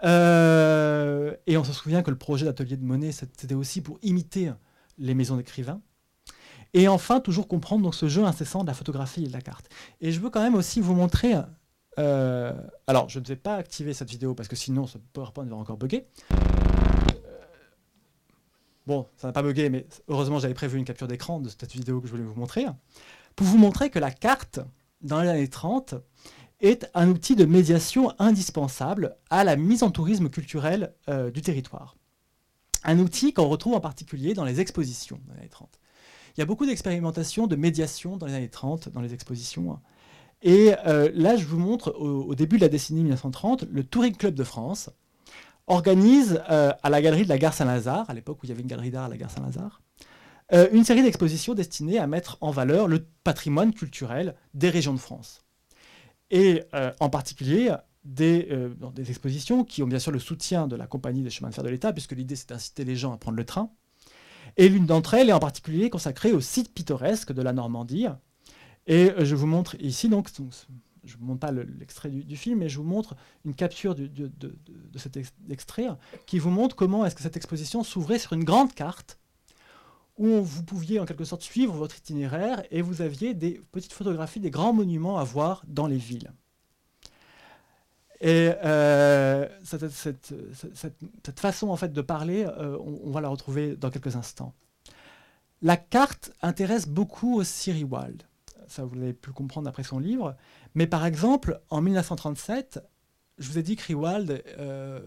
[0.04, 4.52] Euh, et on se souvient que le projet d'atelier de Monet, c'était aussi pour imiter
[4.98, 5.80] les maisons d'écrivains.
[6.72, 9.68] Et enfin, toujours comprendre donc, ce jeu incessant de la photographie et de la carte.
[10.00, 11.34] Et je veux quand même aussi vous montrer...
[11.98, 12.52] Euh,
[12.86, 15.76] alors, je ne vais pas activer cette vidéo parce que sinon, ce PowerPoint va encore
[15.76, 16.06] bugger.
[18.86, 22.00] Bon, ça n'a pas bugué, mais heureusement, j'avais prévu une capture d'écran de cette vidéo
[22.00, 22.66] que je voulais vous montrer.
[23.34, 24.60] Pour vous montrer que la carte,
[25.00, 25.94] dans les années 30,
[26.60, 31.96] est un outil de médiation indispensable à la mise en tourisme culturel euh, du territoire.
[32.84, 35.80] Un outil qu'on retrouve en particulier dans les expositions dans les années 30.
[36.36, 39.78] Il y a beaucoup d'expérimentations de médiation dans les années 30, dans les expositions.
[40.44, 44.34] Et euh, là, je vous montre, au, début de la décennie 1930, le Touring Club
[44.34, 44.90] de France
[45.66, 48.62] organise euh, à la galerie de la gare Saint-Lazare, à l'époque où il y avait
[48.62, 49.80] une galerie d'art à la gare Saint-Lazare,
[50.72, 55.44] une série d'expositions destinées à mettre en valeur le patrimoine culturel des régions de France
[56.30, 57.74] et euh, en particulier
[58.04, 61.48] des, euh, des, expositions qui ont bien sûr le soutien de la compagnie des chemins
[61.48, 63.70] de fer de l'État, puisque l'idée c'est d'inciter les gens à prendre le train.
[64.56, 68.06] Et l'une d'entre elles est en particulier consacrée au site pittoresque de la Normandie.
[68.86, 70.28] Et euh, je vous montre ici, donc,
[71.04, 74.06] je ne vous montre pas l'extrait du, film, mais je vous montre une capture de,
[74.06, 74.28] de,
[74.96, 75.18] cet
[75.50, 75.88] extrait
[76.26, 79.18] qui vous montre comment est-ce que cette exposition s'ouvrait sur une grande carte
[80.16, 84.40] où vous pouviez en quelque sorte suivre votre itinéraire et vous aviez des petites photographies
[84.40, 86.32] des grands monuments à voir dans les villes.
[88.20, 94.16] Et euh, cette, façon en fait de parler, euh, on, va la retrouver dans quelques
[94.16, 94.54] instants.
[95.62, 98.22] La carte intéresse beaucoup aussi Riwald.
[98.68, 100.36] Ça, vous l'avez pu comprendre après son livre.
[100.74, 102.80] Mais par exemple, en 1937,
[103.38, 105.00] je vous ai dit que Riwald euh,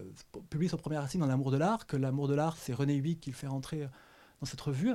[0.50, 3.20] publie son premier article dans L'amour de l'art, que L'amour de l'art, c'est René Huyghe
[3.20, 3.88] qui le fait rentrer
[4.40, 4.92] dans cette revue.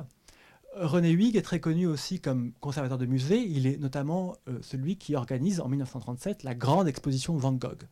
[0.76, 3.44] René Huyghe est très connu aussi comme conservateur de musée.
[3.44, 7.84] Il est notamment euh, celui qui organise en 1937 la grande exposition Van Gogh.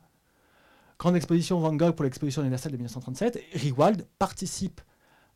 [0.97, 3.39] Grande exposition Van Gogh pour l'exposition universelle de 1937.
[3.53, 4.81] Riwald participe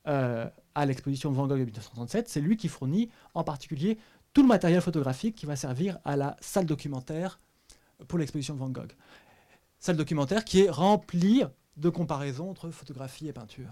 [0.08, 2.30] euh, à l'exposition Van Gogh de 1937.
[2.30, 4.00] C'est lui qui fournit en particulier
[4.36, 7.40] tout le matériel photographique qui va servir à la salle documentaire
[8.10, 8.92] pour l'exposition Van Gogh.
[9.80, 11.44] Salle documentaire qui est remplie
[11.78, 13.70] de comparaisons entre photographie et peinture.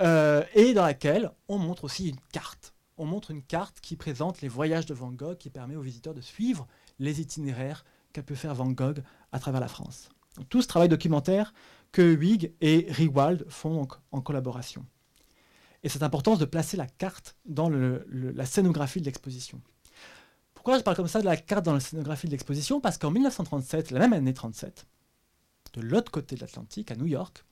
[0.00, 2.72] Euh, et dans laquelle on montre aussi une carte.
[2.96, 6.14] On montre une carte qui présente les voyages de Van Gogh, qui permet aux visiteurs
[6.14, 6.66] de suivre
[6.98, 7.84] les itinéraires
[8.14, 10.08] qu'a pu faire Van Gogh à travers la France.
[10.48, 11.52] tout ce travail documentaire
[11.92, 14.86] que Huyghe et Riwald font en collaboration.
[15.84, 19.60] Et cette importance de placer la carte dans la scénographie de l'exposition.
[20.54, 22.80] Pourquoi je parle comme ça de la carte dans la scénographie de l'exposition?
[22.80, 24.86] Parce qu'en 1937, la même année 37,
[25.74, 27.44] de l'autre côté de l'Atlantique, à New York,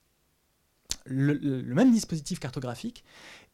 [1.04, 3.04] le, même dispositif cartographique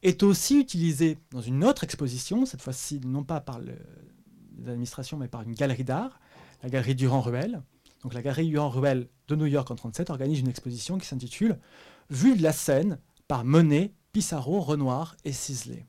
[0.01, 3.59] est aussi utilisé dans une autre exposition, cette fois-ci non pas par
[4.63, 6.21] l'administration mais par une galerie d'art,
[6.63, 7.61] la galerie Durand-Ruel.
[8.03, 11.59] Donc la galerie Durand-Ruel de New York en 1937 organise une exposition qui s'intitule
[12.09, 15.85] Vue de la Seine par Monet, Pissarro, Renoir et Sisley.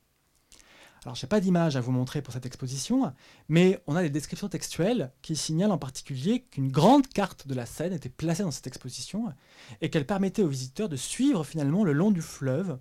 [1.04, 3.12] Alors, je n'ai pas d'image à vous montrer pour cette exposition,
[3.48, 7.66] mais on a des descriptions textuelles qui signalent en particulier qu'une grande carte de la
[7.66, 9.34] Seine était placée dans cette exposition
[9.80, 12.78] et qu'elle permettait aux visiteurs de suivre finalement le long du fleuve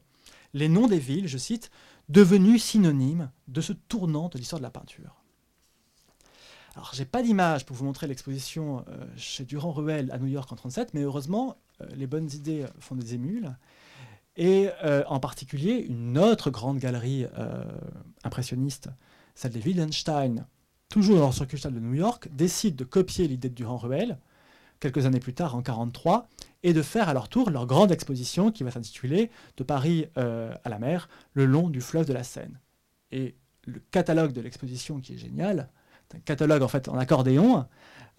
[0.54, 1.72] les noms des villes, je cite,
[2.10, 5.24] devenus synonymes de ce tournant de l'histoire de la peinture.
[6.76, 10.56] Alors, j'ai pas d'image pour vous montrer l'exposition euh, chez Durand-Ruel à New York en
[10.56, 13.56] 1937, mais heureusement, euh, les bonnes idées font des émules
[14.36, 17.64] et euh, en particulier une autre grande galerie euh,
[18.24, 18.90] impressionniste,
[19.36, 20.46] celle des Wildenstein,
[20.90, 24.18] toujours dans leur succursale de New York, décide de copier l'idée de Durand-Ruel,
[24.80, 26.30] quelques années plus tard, en 1943,
[26.64, 30.54] et de faire à leur tour leur grande exposition qui va s'intituler De Paris euh,
[30.64, 32.60] à la mer, le long du fleuve de la Seine.
[33.12, 35.70] Et le catalogue de l'exposition qui est génial,
[36.16, 37.66] un catalogue en fait en accordéon,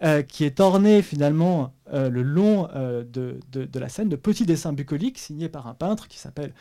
[0.03, 3.39] euh, qui est orné finalement euh, le long euh, de,
[3.79, 6.53] la scène de petits dessins bucoliques signés par un peintre qui s'appelle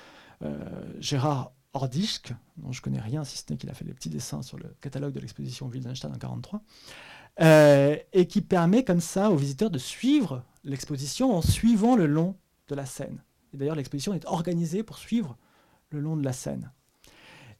[1.01, 4.41] Gérard Ordischk, dont je connais rien si ce n'est qu'il a fait les petits dessins
[4.41, 9.71] sur le catalogue de l'exposition Wildenstein en 1943, et qui permet comme ça aux visiteurs
[9.71, 12.37] de suivre l'exposition en suivant le long
[12.69, 13.23] de la scène.
[13.53, 15.37] Et d'ailleurs l'exposition est organisée pour suivre
[15.91, 16.73] le long de la scène.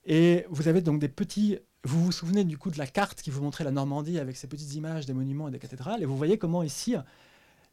[0.07, 3.31] Et vous avez donc des petits vous vous souvenez du coup de la carte qui
[3.31, 6.17] vous montrait la Normandie avec ses petites images des monuments et des cathédrales, et vous
[6.17, 6.95] voyez comment ici,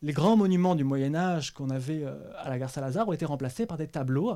[0.01, 3.25] les grands monuments du Moyen Âge qu'on avait euh, à la gare Saint-Lazare ont été
[3.25, 4.35] remplacés par des tableaux,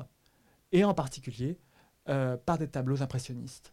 [0.72, 1.58] et en particulier
[2.08, 3.72] euh, par des tableaux impressionnistes.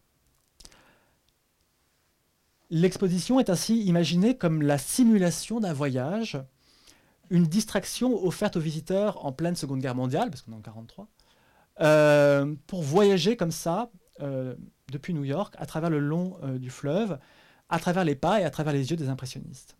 [2.69, 6.37] L'exposition est ainsi imaginée comme la simulation d'un voyage,
[7.31, 11.07] une distraction offerte aux visiteurs en pleine Seconde Guerre mondiale, parce qu'on est en 1943,
[11.81, 13.89] euh, pour voyager comme ça
[14.91, 17.19] depuis New York, à travers le long euh, du fleuve,
[17.69, 19.75] à travers les pas et à travers les yeux des impressionnistes.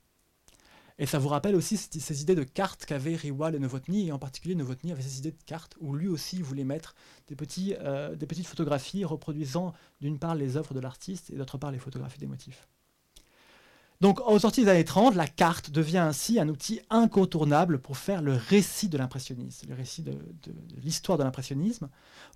[0.99, 4.19] Et ça vous rappelle aussi ces, idées de cartes qu'avaient Riwal et Novotny, et en
[4.19, 6.93] particulier Novotny avait ces idées de cartes où lui aussi voulait mettre
[7.29, 7.37] des,
[7.79, 11.79] euh, des petites photographies reproduisant d'une part les œuvres de l'artiste et d'autre part les
[11.79, 12.67] photographies des motifs.
[14.01, 18.21] Donc, aux sorties des années 30, la carte devient ainsi un outil incontournable pour faire
[18.21, 20.17] le récit de l'impressionnisme, le récit de,
[20.81, 21.89] l'histoire de l'impressionnisme,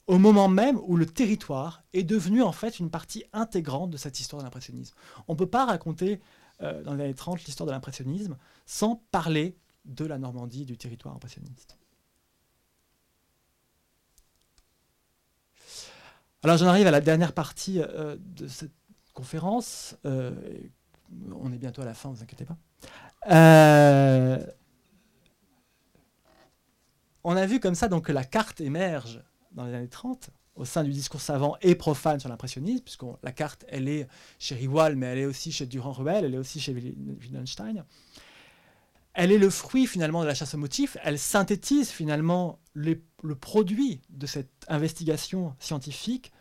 [0.08, 4.20] au moment même où le territoire est devenu en fait une partie intégrante de cette
[4.20, 4.94] histoire de l'impressionnisme.
[5.30, 6.20] On ne peut pas raconter
[6.62, 9.56] euh, dans les années 30 l'histoire de l'impressionnisme sans parler
[9.86, 11.78] de la Normandie du territoire impressionniste.
[16.44, 18.74] Alors j'en arrive à la dernière partie euh, de cette
[19.14, 19.96] conférence.
[20.06, 20.34] Euh,
[21.42, 22.58] on est bientôt à la fin, ne vous inquiétez pas.
[23.30, 24.46] Euh,
[27.24, 30.66] on a vu comme ça donc, que la carte émerge dans les années 30 au
[30.66, 34.08] sein du discours savant et profane sur l'impressionnisme, puisque la carte, elle est
[34.38, 37.84] chez Riwal, mais elle est aussi chez Durand-Ruel, elle est aussi chez Wittgenstein.
[39.16, 43.00] Elle est le fruit finalement de la chasse aux motifs, elle synthétise finalement le
[43.36, 46.32] produit de cette investigation scientifique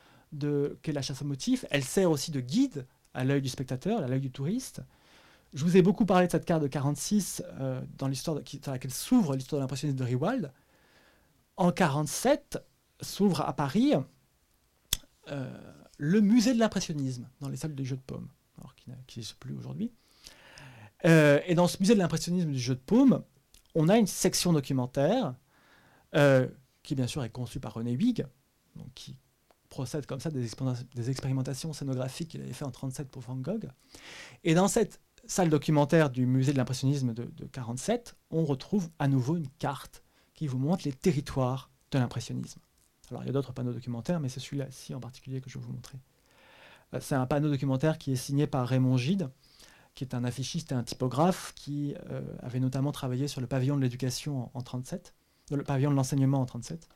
[0.83, 1.65] qu'est la chasse aux motifs.
[1.71, 4.83] Elle sert aussi de guide à l'œil du spectateur, à l'œil du touriste.
[5.55, 8.93] Je vous ai beaucoup parlé de cette carte de 46 euh, dans l'histoire dans laquelle
[8.93, 10.53] s'ouvre l'histoire de l'impressionnisme de Riwald.
[11.57, 12.59] En 47
[13.03, 13.93] s'ouvre à Paris
[15.31, 19.35] euh, le musée de l'impressionnisme dans les salles du jeu de paume, alors qui n'existe
[19.35, 19.93] plus aujourd'hui.
[21.05, 23.23] Euh, et dans ce musée de l'impressionnisme du jeu de paume,
[23.75, 25.35] on a une section documentaire
[26.83, 28.27] qui bien sûr est conçue par René Huyghe,
[28.77, 29.17] donc qui,
[29.73, 30.45] procède comme ça des,
[31.11, 33.71] expérimentations scénographiques qu'il avait fait en 37 pour Van Gogh.
[34.45, 39.37] Et dans cette salle documentaire du musée de l'impressionnisme de, 47, on retrouve à nouveau
[39.37, 40.03] une carte
[40.35, 42.61] qui vous montre les territoires de l'impressionnisme.
[43.11, 45.65] Alors il y a d'autres panneaux documentaires, mais c'est celui-là-ci en particulier que je vais
[45.65, 45.99] vous montrer.
[46.93, 49.31] Euh, c'est un panneau documentaire qui est signé par Raymond Gide,
[49.95, 53.77] qui est un affichiste et un typographe qui euh, avait notamment travaillé sur le pavillon
[53.77, 55.15] de l'éducation en, en 37,
[55.51, 56.89] le pavillon de l'enseignement en 37,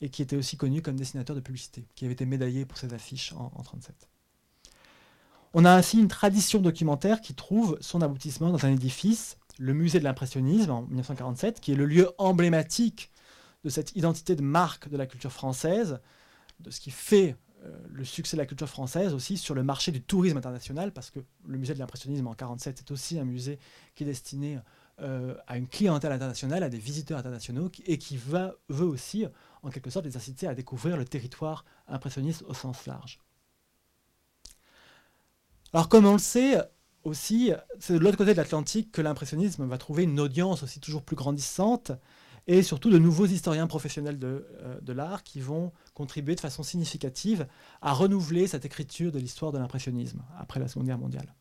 [0.00, 2.92] et qui était aussi connu comme dessinateur de publicité, qui avait été médaillé pour ses
[2.92, 4.08] affiches en, 1937.
[5.54, 9.98] On a ainsi une tradition documentaire qui trouve son aboutissement dans un édifice, le musée
[9.98, 13.10] de l'impressionnisme en 1947, qui est le lieu emblématique
[13.64, 15.98] de cette identité de marque de la culture française,
[16.60, 19.92] de ce qui fait euh, le succès de la culture française aussi sur le marché
[19.92, 23.58] du tourisme international, parce que le musée de l'impressionnisme en 1947 est aussi un musée
[23.94, 24.58] qui est destiné
[25.00, 29.26] euh, à une clientèle internationale, à des visiteurs internationaux, et qui va, veut aussi,
[29.66, 33.18] en quelque sorte, les inciter à découvrir le territoire impressionniste au sens large.
[35.72, 36.58] Alors comme on le sait
[37.04, 41.02] aussi, c'est de l'autre côté de l'Atlantique que l'impressionnisme va trouver une audience aussi toujours
[41.02, 41.92] plus grandissante,
[42.46, 47.46] et surtout de nouveaux historiens professionnels de, euh, l'art qui vont contribuer de façon significative
[47.82, 51.34] à renouveler cette écriture de l'histoire de l'impressionnisme après la Seconde Guerre mondiale.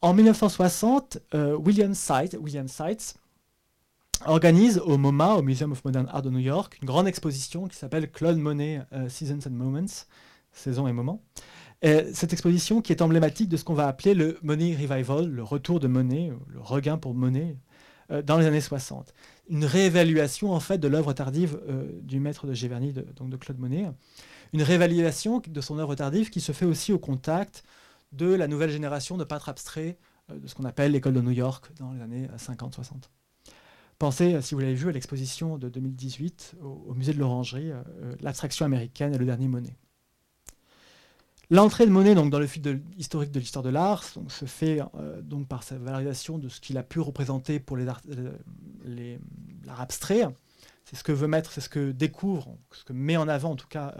[0.00, 2.68] En 1960, euh, William, Seitz, William
[4.26, 7.76] organise au MoMA, au Museum of Modern Art de New York, une grande exposition qui
[7.76, 10.06] s'appelle Claude Monet euh, Seasons and Moments,
[10.52, 11.22] saison et moments.
[11.82, 15.80] cette exposition qui est emblématique de ce qu'on va appeler le Monet Revival, le retour
[15.80, 17.56] de Monet, le regain pour Monet,
[18.10, 19.12] euh, dans les années 60.
[19.48, 21.58] Une réévaluation en fait de l'œuvre tardive
[22.02, 23.86] du maître de Giverny, donc de Claude Monet.
[24.52, 27.64] Une réévaluation de son œuvre tardive qui se fait aussi au contact
[28.12, 29.98] de la nouvelle génération de peintres abstraits
[30.30, 33.10] euh, de ce qu'on appelle l'école de New York dans les années 50-60.
[33.94, 37.70] Euh, Pensez, euh, si vous l'avez vu, à l'exposition de 2018 au, musée de l'Orangerie,
[38.20, 39.76] l'abstraction américaine et le dernier Monet.
[41.50, 44.80] L'entrée de Monet donc, dans le fil historique de l'histoire de l'art se fait
[45.22, 48.00] donc, par sa valorisation de ce qu'il a pu représenter pour l'art
[49.68, 50.22] abstrait.
[50.84, 53.56] C'est ce que veut mettre, c'est ce que découvre, ce que met en avant en
[53.56, 53.94] tout cas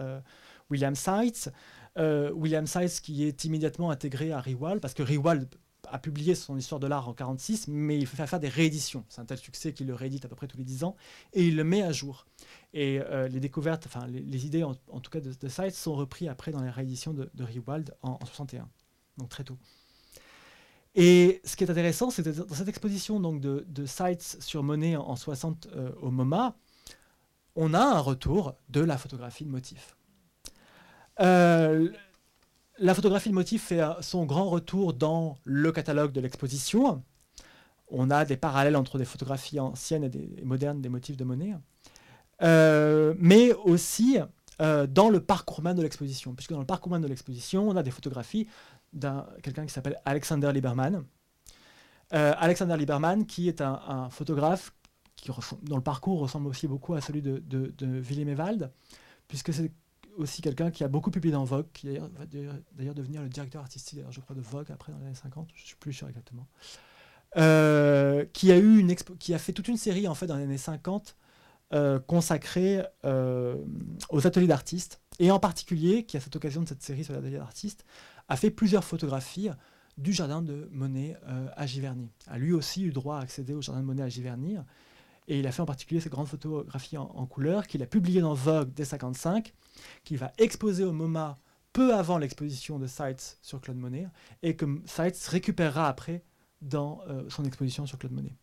[0.71, 1.49] William Seitz.
[1.97, 5.47] Euh, William Sides qui est immédiatement intégré à Riwal, parce que Riwal
[5.95, 9.05] a publié son histoire de l'art en 46, mais il fait faire des rééditions.
[9.07, 10.97] C'est un tel succès qu'il le réédite à peu près tous les 10 ans,
[11.31, 12.27] et il le met à jour.
[12.73, 16.51] Et euh, les découvertes, enfin les, idées en, tout cas de, de sont reprises après
[16.51, 18.67] dans les rééditions de, de Riwald en, 61,
[19.17, 19.57] donc très tôt.
[20.95, 23.85] Et ce qui est intéressant, c'est que dans cette exposition donc, de, de
[24.19, 26.57] sur Monet en, 60 euh, au MoMA,
[27.55, 29.95] on a un retour de la photographie de motif.
[31.21, 31.89] Euh,
[32.77, 37.03] la photographie de motif fait son grand retour dans le catalogue de l'exposition.
[37.87, 41.55] On a des parallèles entre des photographies anciennes et, des, modernes des motifs de Monet,
[42.41, 44.17] euh, mais aussi
[44.61, 47.75] euh, dans le parcours même de l'exposition, puisque dans le parcours même de l'exposition, on
[47.75, 48.47] a des photographies
[48.93, 51.05] d'un quelqu'un qui s'appelle Alexander Lieberman.
[52.11, 54.73] Alexander Lieberman, qui est un, photographe
[55.17, 55.29] qui,
[55.63, 58.71] dont le parcours ressemble aussi beaucoup à celui de, de, de Willem Ewald,
[59.27, 59.71] puisque c'est
[60.17, 62.25] aussi quelqu'un qui a beaucoup publié dans Vogue, qui va
[62.73, 65.61] d'ailleurs devenir le directeur artistique, je crois, de Vogue après dans les années 50, je
[65.61, 66.47] ne suis plus sûr exactement.
[67.33, 70.57] qui, a eu une qui a fait toute une série en fait dans les années
[70.57, 71.15] 50
[72.07, 77.13] consacrée aux ateliers d'artistes, et en particulier, qui à cette occasion de cette série sur
[77.13, 77.85] les ateliers d'artistes,
[78.27, 79.49] a fait plusieurs photographies
[79.97, 81.15] du jardin de Monet
[81.55, 82.09] à Giverny.
[82.27, 84.57] A lui aussi eu droit à accéder au jardin de Monet à Giverny.
[85.27, 88.33] Et il a fait en particulier ces grandes photographies en, couleur qu'il a publiées dans
[88.33, 89.53] Vogue dès 1955,
[90.03, 91.37] qu'il va exposer au MoMA
[91.73, 94.07] peu avant l'exposition de Seitz sur Claude Monet,
[94.43, 96.23] et que Seitz récupérera après
[96.61, 98.35] dans euh, son exposition sur Claude Monet.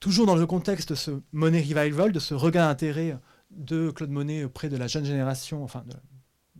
[0.00, 3.16] Toujours dans le contexte de ce Monet Revival, de ce regain d'intérêt
[3.50, 5.94] de Claude Monet auprès de la jeune génération, enfin de,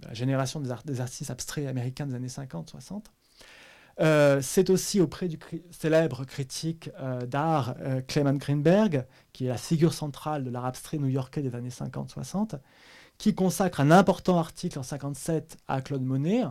[0.07, 3.05] la génération des, des, artistes abstraits américains des années 50-60,
[4.01, 5.39] euh, c'est aussi auprès du
[5.71, 10.99] célèbre critique euh, d'art euh, Clement Greenberg, qui est la figure centrale de l'art abstrait
[10.99, 12.61] new-yorkais des années 50-60,
[13.19, 16.45] qui consacre un important article en 57 à Claude Monet,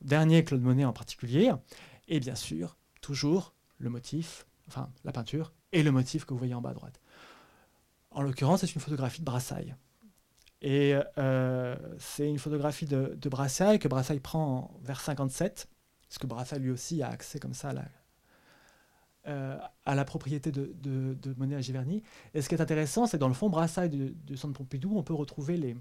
[0.00, 1.52] dernier Claude Monet en particulier,
[2.08, 6.54] et bien sûr, toujours le motif, enfin la peinture, et le motif que vous voyez
[6.54, 7.00] en bas à droite.
[8.10, 9.76] En l'occurrence, c'est une photographie de Brassailles.
[10.60, 10.94] Et
[11.98, 15.68] c'est une photographie de, de, Brassailles que Brassailles prend vers 57
[16.12, 17.84] parce que Brassa lui aussi a accès comme ça à la,
[19.28, 22.02] euh, propriété de, Monet à Giverny.
[22.34, 25.02] Et ce qui est intéressant, c'est que dans le fond Brassailles du, Centre Pompidou, on
[25.02, 25.74] peut retrouver les,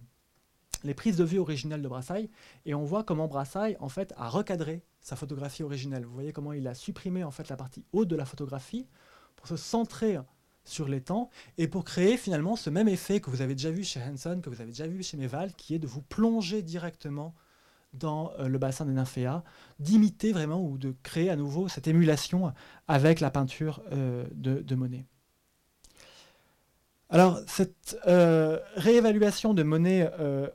[0.85, 2.29] les prises de vue originales de Brassailles,
[2.65, 6.05] et on voit comment Brassailles en fait a recadré sa photographie originelle.
[6.05, 8.87] Vous voyez comment il a supprimé en fait la partie haute de la photographie
[9.35, 10.17] pour se centrer
[10.63, 13.83] sur les temps et pour créer finalement ce même effet que vous avez déjà vu
[13.83, 17.35] chez Hanson, que vous avez déjà vu chez Meval, qui est de vous plonger directement
[17.93, 19.43] dans euh, le bassin des nymphéas,
[19.79, 22.53] d'imiter vraiment ou de créer à nouveau cette émulation
[22.87, 25.05] avec la peinture euh, de, Monet.
[27.09, 30.09] Alors, cette euh, réévaluation de Monet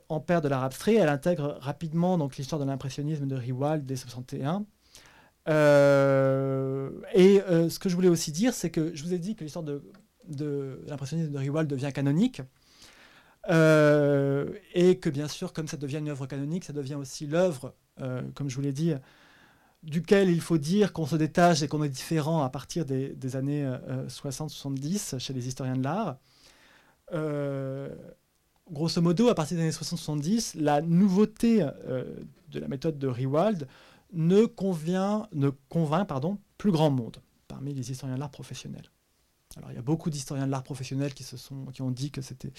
[0.09, 4.65] en père de l'art abstrait, elle intègre rapidement l'histoire de l'impressionnisme de Riwald dès 61.
[5.47, 9.63] et ce que je voulais aussi dire, c'est que je vous ai dit que l'histoire
[9.63, 9.83] de,
[10.27, 12.41] de l'impressionnisme de Riwald devient canonique.
[13.49, 17.73] Euh, et que bien sûr, comme ça devient une œuvre canonique, ça devient aussi l'œuvre,
[18.01, 18.93] euh, comme je vous l'ai dit,
[19.83, 23.69] duquel il faut dire qu'on se détache et qu'on est différent à partir des, années
[24.07, 26.17] 60-70 euh, chez les historiens de l'art.
[28.69, 31.65] grosso modo, à partir des années 60-70, la nouveauté
[32.49, 33.67] de la méthode de Riwald
[34.11, 37.17] ne, convient, ne convainc pardon, plus grand monde
[37.47, 38.89] parmi les historiens de l'art professionnels.
[39.57, 42.11] Alors, il y a beaucoup d'historiens de l'art professionnel qui, se sont, qui ont dit
[42.11, 42.51] que c'était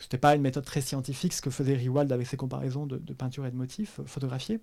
[0.00, 3.46] n'était pas une méthode très scientifique ce que faisait Riwald avec ses comparaisons de, peinture
[3.46, 4.60] et de motifs euh, photographiés.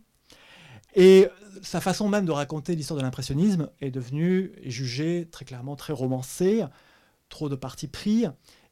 [0.96, 1.28] Et
[1.62, 6.64] sa façon même de raconter l'histoire de l'impressionnisme est devenue jugée très clairement très romancée,
[7.28, 8.26] trop de parti pris,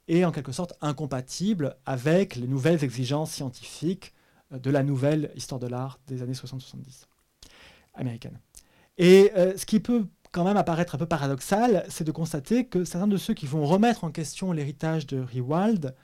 [0.07, 4.13] et en quelque sorte incompatible avec les nouvelles exigences scientifiques
[4.53, 7.05] euh, de la nouvelle histoire de l'art des années 60-70
[7.93, 8.39] américaine.
[8.97, 12.83] Et euh, ce qui peut quand même apparaître un peu paradoxal, c'est de constater que
[12.83, 15.95] certains de ceux qui vont remettre en question l'héritage de Riwald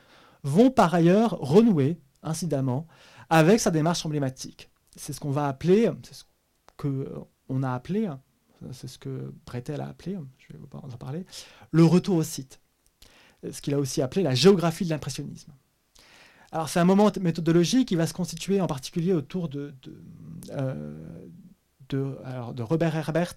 [0.43, 2.88] vont par ailleurs renouer, incidemment,
[3.30, 4.69] avec sa démarche emblématique.
[4.95, 6.23] C'est ce qu'on va appeler, c'est ce
[6.77, 8.07] qu'on a appelé,
[8.71, 11.25] c'est ce que Bretel a appelé, je vais vous en parler,
[11.71, 12.61] le retour au site.
[13.51, 15.53] Ce qu'il a aussi appelé la géographie de l'impressionnisme.
[16.51, 20.01] Alors c'est un moment méthodologique qui va se constituer en particulier autour de, de,
[20.51, 20.93] euh,
[21.89, 23.36] de Robert Herbert,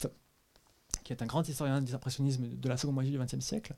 [1.03, 3.75] qui est un grand historien de l'impressionnisme de la seconde moitié du XXe siècle,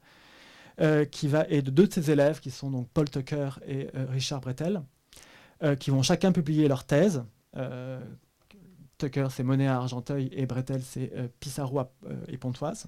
[0.81, 3.89] euh, qui va, et de deux de ses élèves, qui sont donc Paul Tucker et
[3.95, 4.83] euh, Richard Bretel,
[5.62, 7.25] euh, qui vont chacun publier leur thèse.
[8.99, 11.83] Tucker, c'est Monet à Argenteuil, et Bretel, c'est Pissarro
[12.26, 12.87] et Pontoise.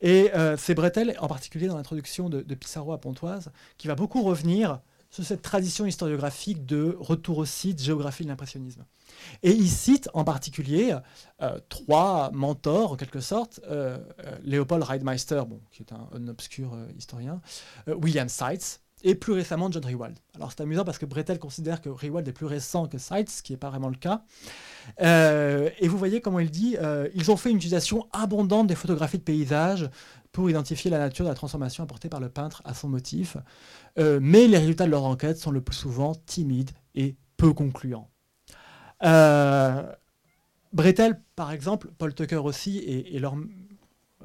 [0.00, 4.22] Et c'est Bretel, en particulier dans l'introduction de, de, Pissarro à Pontoise, qui va beaucoup
[4.22, 4.80] revenir
[5.10, 8.84] sur cette tradition historiographique de retour au site, géographie de l'impressionnisme.
[9.42, 10.96] Et il cite en particulier
[11.42, 16.76] euh, trois mentors, en quelque sorte, euh, euh, Léopold Reidmeister, bon, qui est un, obscur
[16.96, 17.40] historien,
[17.88, 20.16] William Seitz, et plus récemment John Rewald.
[20.36, 23.42] Alors c'est amusant parce que Bretel considère que Rewald est plus récent que Seitz, ce
[23.42, 24.22] qui n'est pas vraiment le cas.
[25.00, 26.76] et vous voyez comment il dit,
[27.14, 29.88] ils ont fait une utilisation abondante des photographies de paysages
[30.32, 33.36] pour identifier la nature de la transformation apportée par le peintre à son motif.
[33.96, 38.10] mais les résultats de leur enquête sont le plus souvent timides et peu concluants.
[39.02, 39.92] Euh,
[40.72, 43.20] Bretel, par exemple, Paul Tucker aussi, et,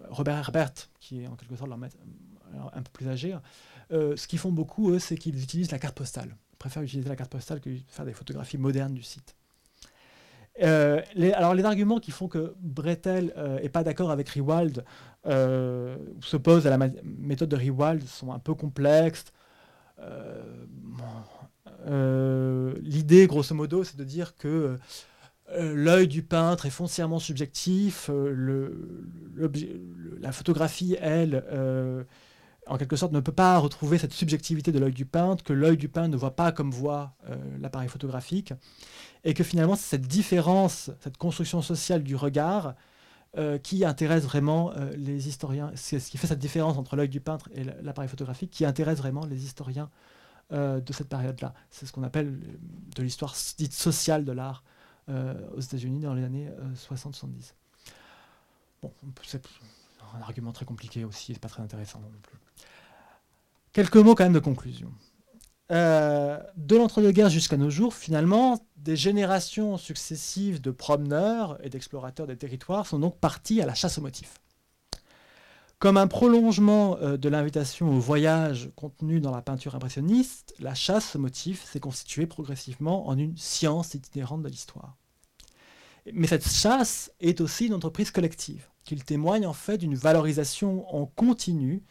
[0.10, 1.98] Robert Herbert, qui est en quelque sorte leur maître,
[2.74, 3.36] un peu plus âgé,
[3.92, 6.36] euh, ce qu'ils font beaucoup, eux, c'est qu'ils utilisent la carte postale.
[6.54, 9.36] Ils préfèrent utiliser la carte postale que faire des photographies modernes du site.
[10.62, 14.86] Euh, les, alors les arguments qui font que Bretel n'est pas d'accord avec Riwald,
[16.22, 19.26] s'opposent à la méthode de Riwald, sont un peu complexes.
[22.82, 24.78] L'idée, grosso modo, c'est de dire que
[25.58, 28.10] l'œil du peintre est foncièrement subjectif,
[30.20, 31.44] la photographie, elle,
[32.68, 35.78] en quelque sorte, ne peut pas retrouver cette subjectivité de l'œil du peintre, que l'œil
[35.78, 37.14] du peintre ne voit pas comme voit
[37.60, 38.54] l'appareil photographique,
[39.26, 42.76] et que finalement, c'est cette différence, cette construction sociale du regard
[43.38, 45.72] euh, qui intéresse vraiment euh, les historiens.
[45.76, 49.00] C'est ce qui fait cette différence entre l'œil du peintre et l'appareil photographique qui intéresse
[49.00, 49.90] vraiment les historiens
[50.54, 51.56] euh, de cette période-là.
[51.72, 52.40] C'est ce qu'on appelle
[52.96, 54.64] de l'histoire dite sociale de l'art
[55.56, 57.54] aux États-Unis dans les années 60-70.
[58.82, 58.92] Bon,
[59.22, 59.46] c'est
[60.16, 62.40] un argument très compliqué aussi, c'est pas très intéressant non plus.
[63.72, 64.92] Quelques mots quand même de conclusion.
[65.72, 72.38] Euh, de l'entre-deux-guerres jusqu'à nos jours, finalement, des générations successives de promeneurs et d'explorateurs des
[72.38, 74.36] territoires sont donc partis à la chasse aux motifs.
[75.80, 81.16] Comme un prolongement euh, de l'invitation au voyage contenue dans la peinture impressionniste, la chasse
[81.16, 84.96] aux motifs s'est constituée progressivement en une science itinérante de l'histoire.
[86.14, 91.08] Mais cette chasse est aussi une entreprise collective, qui témoigne en fait d'une valorisation en
[91.08, 91.84] continu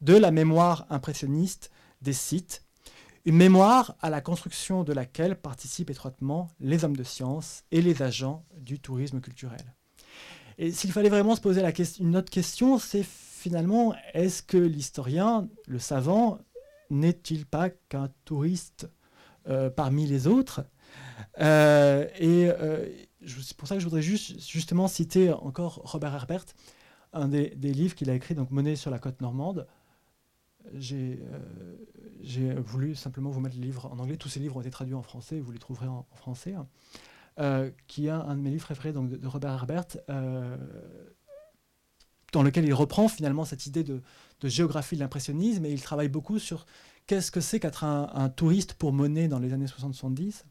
[0.00, 1.70] de la mémoire impressionniste
[2.00, 2.65] des sites
[3.26, 8.00] une mémoire à la construction de laquelle participent étroitement les hommes de science et les
[8.00, 9.74] agents du tourisme culturel.
[10.58, 11.62] Et s'il fallait vraiment se poser
[12.00, 16.38] une autre question, c'est finalement, est-ce que l'historien, le savant,
[16.88, 18.88] n'est-il pas qu'un touriste
[19.48, 20.64] euh, parmi les autres?
[21.40, 22.88] Euh, Et euh,
[23.26, 26.44] c'est pour ça que je voudrais juste, justement citer encore Robert Herbert,
[27.12, 29.66] un des, des livres qu'il a écrit, donc Monnaie sur la côte normande,
[30.74, 31.20] j'ai
[32.38, 34.16] euh, voulu simplement vous mettre le livre en anglais.
[34.16, 36.54] Tous ces livres ont été traduits en français, vous les trouverez en, français.
[36.54, 36.66] Hein.
[37.38, 40.56] Euh, qui est un, de mes livres préférés donc, de, Robert Herbert, euh,
[42.32, 44.00] dans lequel il reprend finalement cette idée de,
[44.42, 46.64] géographie de l'impressionnisme et il travaille beaucoup sur
[47.06, 50.44] qu'est-ce que c'est qu'être un, touriste pour Monet dans les années 60-70.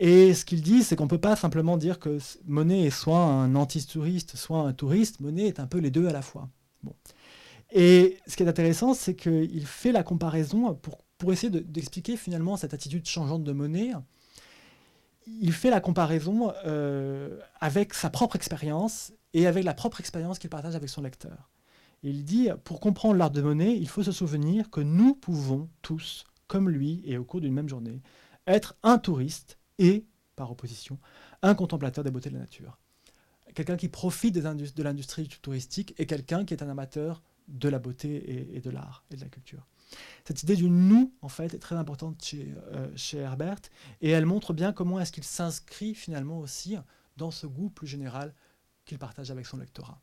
[0.00, 3.18] Et ce qu'il dit, c'est qu'on ne peut pas simplement dire que Monet est soit
[3.18, 5.18] un anti-touriste, soit un touriste.
[5.18, 6.48] Monet est un peu les deux à la fois.
[6.84, 6.94] Bon.
[7.70, 12.56] Et ce qui est intéressant, c'est qu'il fait la comparaison pour, pour essayer d'expliquer finalement
[12.56, 13.92] cette attitude changeante de monnaie.
[15.26, 20.48] Il fait la comparaison euh, avec sa propre expérience et avec la propre expérience qu'il
[20.48, 21.50] partage avec son lecteur.
[22.02, 26.24] il dit, pour comprendre l'art de monnaie, il faut se souvenir que nous pouvons tous,
[26.46, 28.00] comme lui et au cours d'une même journée,
[28.46, 30.98] être un touriste et, par opposition,
[31.42, 32.78] un contemplateur des beautés de la nature.
[33.54, 38.56] Quelqu'un qui profite de l'industrie touristique et quelqu'un qui est un amateur de la beauté
[38.56, 39.66] et, de l'art et de la culture.
[40.24, 43.60] Cette idée du nous, en fait, est très importante chez, euh, chez Herbert,
[44.02, 46.76] et elle montre bien comment est-ce qu'il s'inscrit finalement aussi
[47.16, 48.34] dans ce goût plus général
[48.84, 50.00] qu'il partage avec son lectorat.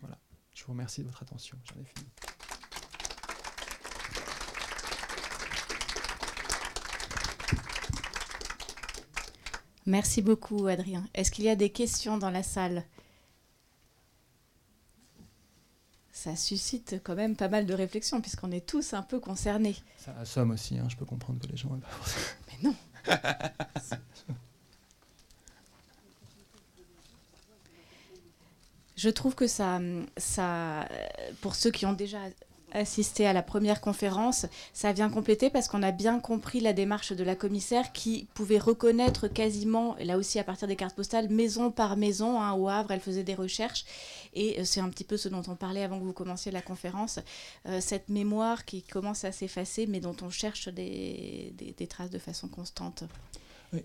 [0.00, 0.18] Voilà.
[0.54, 1.58] Je vous remercie de votre attention.
[1.64, 2.08] J'en ai fini.
[9.86, 11.08] Merci beaucoup, Adrien.
[11.14, 12.84] Est-ce qu'il y a des questions dans la salle?
[16.22, 19.74] Ça suscite quand même pas mal de réflexions, puisqu'on est tous un peu concernés.
[19.98, 21.68] Ça assomme aussi, hein, je peux comprendre que les gens...
[22.48, 22.76] Mais non
[28.96, 29.80] Je trouve que ça,
[30.16, 30.88] ça,
[31.40, 32.20] pour ceux qui ont déjà
[32.72, 37.12] assisté à la première conférence, ça vient compléter parce qu'on a bien compris la démarche
[37.12, 41.70] de la commissaire qui pouvait reconnaître quasiment, là aussi à partir des cartes postales, maison
[41.70, 42.40] par maison.
[42.40, 43.84] Hein, au Havre, elle faisait des recherches.
[44.34, 46.62] Et euh, c'est un petit peu ce dont on parlait avant que vous commenciez la
[46.62, 47.18] conférence,
[47.66, 51.54] euh, cette mémoire qui commence à s'effacer, mais dont on cherche des,
[51.88, 53.04] traces de façon constante.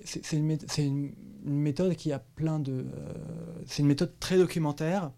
[0.03, 1.13] c'est une, une,
[1.45, 2.71] méthode qui a plein de...
[2.71, 3.13] Euh,
[3.65, 5.11] c'est une méthode très documentaire.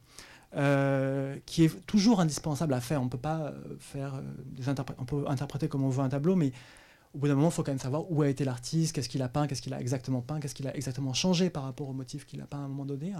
[0.55, 3.03] Euh, qui est toujours indispensable à faire.
[3.03, 4.63] On peut pas euh, faire euh, des
[4.97, 6.53] on peut interpréter comme on veut un tableau, mais
[7.13, 9.21] au bout d'un moment, il faut quand même savoir où a été l'artiste, qu'est-ce qu'il
[9.21, 11.93] a peint, qu'est-ce qu'il a exactement peint, qu'est-ce qu'il a exactement changé par rapport au
[11.93, 13.13] motif qu'il a peint à un moment donné.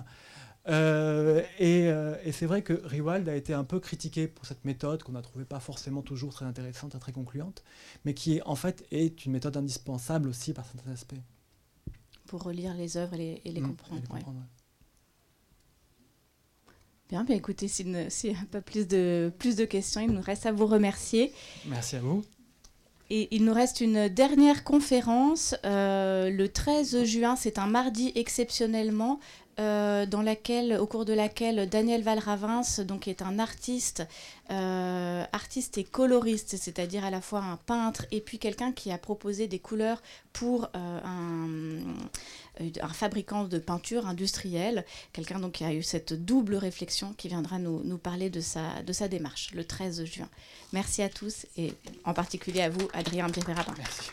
[1.60, 5.12] et, et c'est vrai que Riwald a été un peu critiqué pour cette méthode qu'on
[5.12, 7.64] n'a trouvé pas forcément toujours très intéressante et très concluante,
[8.06, 11.22] mais qui est, en fait est une méthode indispensable aussi par certains aspects.
[12.26, 14.34] Pour relire les œuvres et les, mmh, comprendre.
[17.10, 20.46] Bien, bien écoutez, s'il n'y a pas plus de, plus de questions, il nous reste
[20.46, 21.34] à vous remercier.
[21.66, 22.24] Merci à vous.
[23.10, 29.20] Et il nous reste une dernière conférence euh, le 13 juin, c'est un mardi exceptionnellement,
[29.60, 34.08] euh, dans laquelle, au cours de laquelle Daniel Valravins, donc, est un artiste,
[34.52, 39.00] euh, artiste et coloriste, c'est-à-dire à la fois un peintre et puis quelqu'un qui a
[39.00, 41.48] proposé des couleurs pour un,
[42.82, 47.60] un, fabricant de peinture industriel, quelqu'un donc qui a eu cette double réflexion qui viendra
[47.60, 50.30] nous, nous parler de sa, de sa démarche le 13 juin.
[50.74, 51.74] Merci à tous et
[52.04, 54.10] en particulier à vous, Adrien Pierre Merci.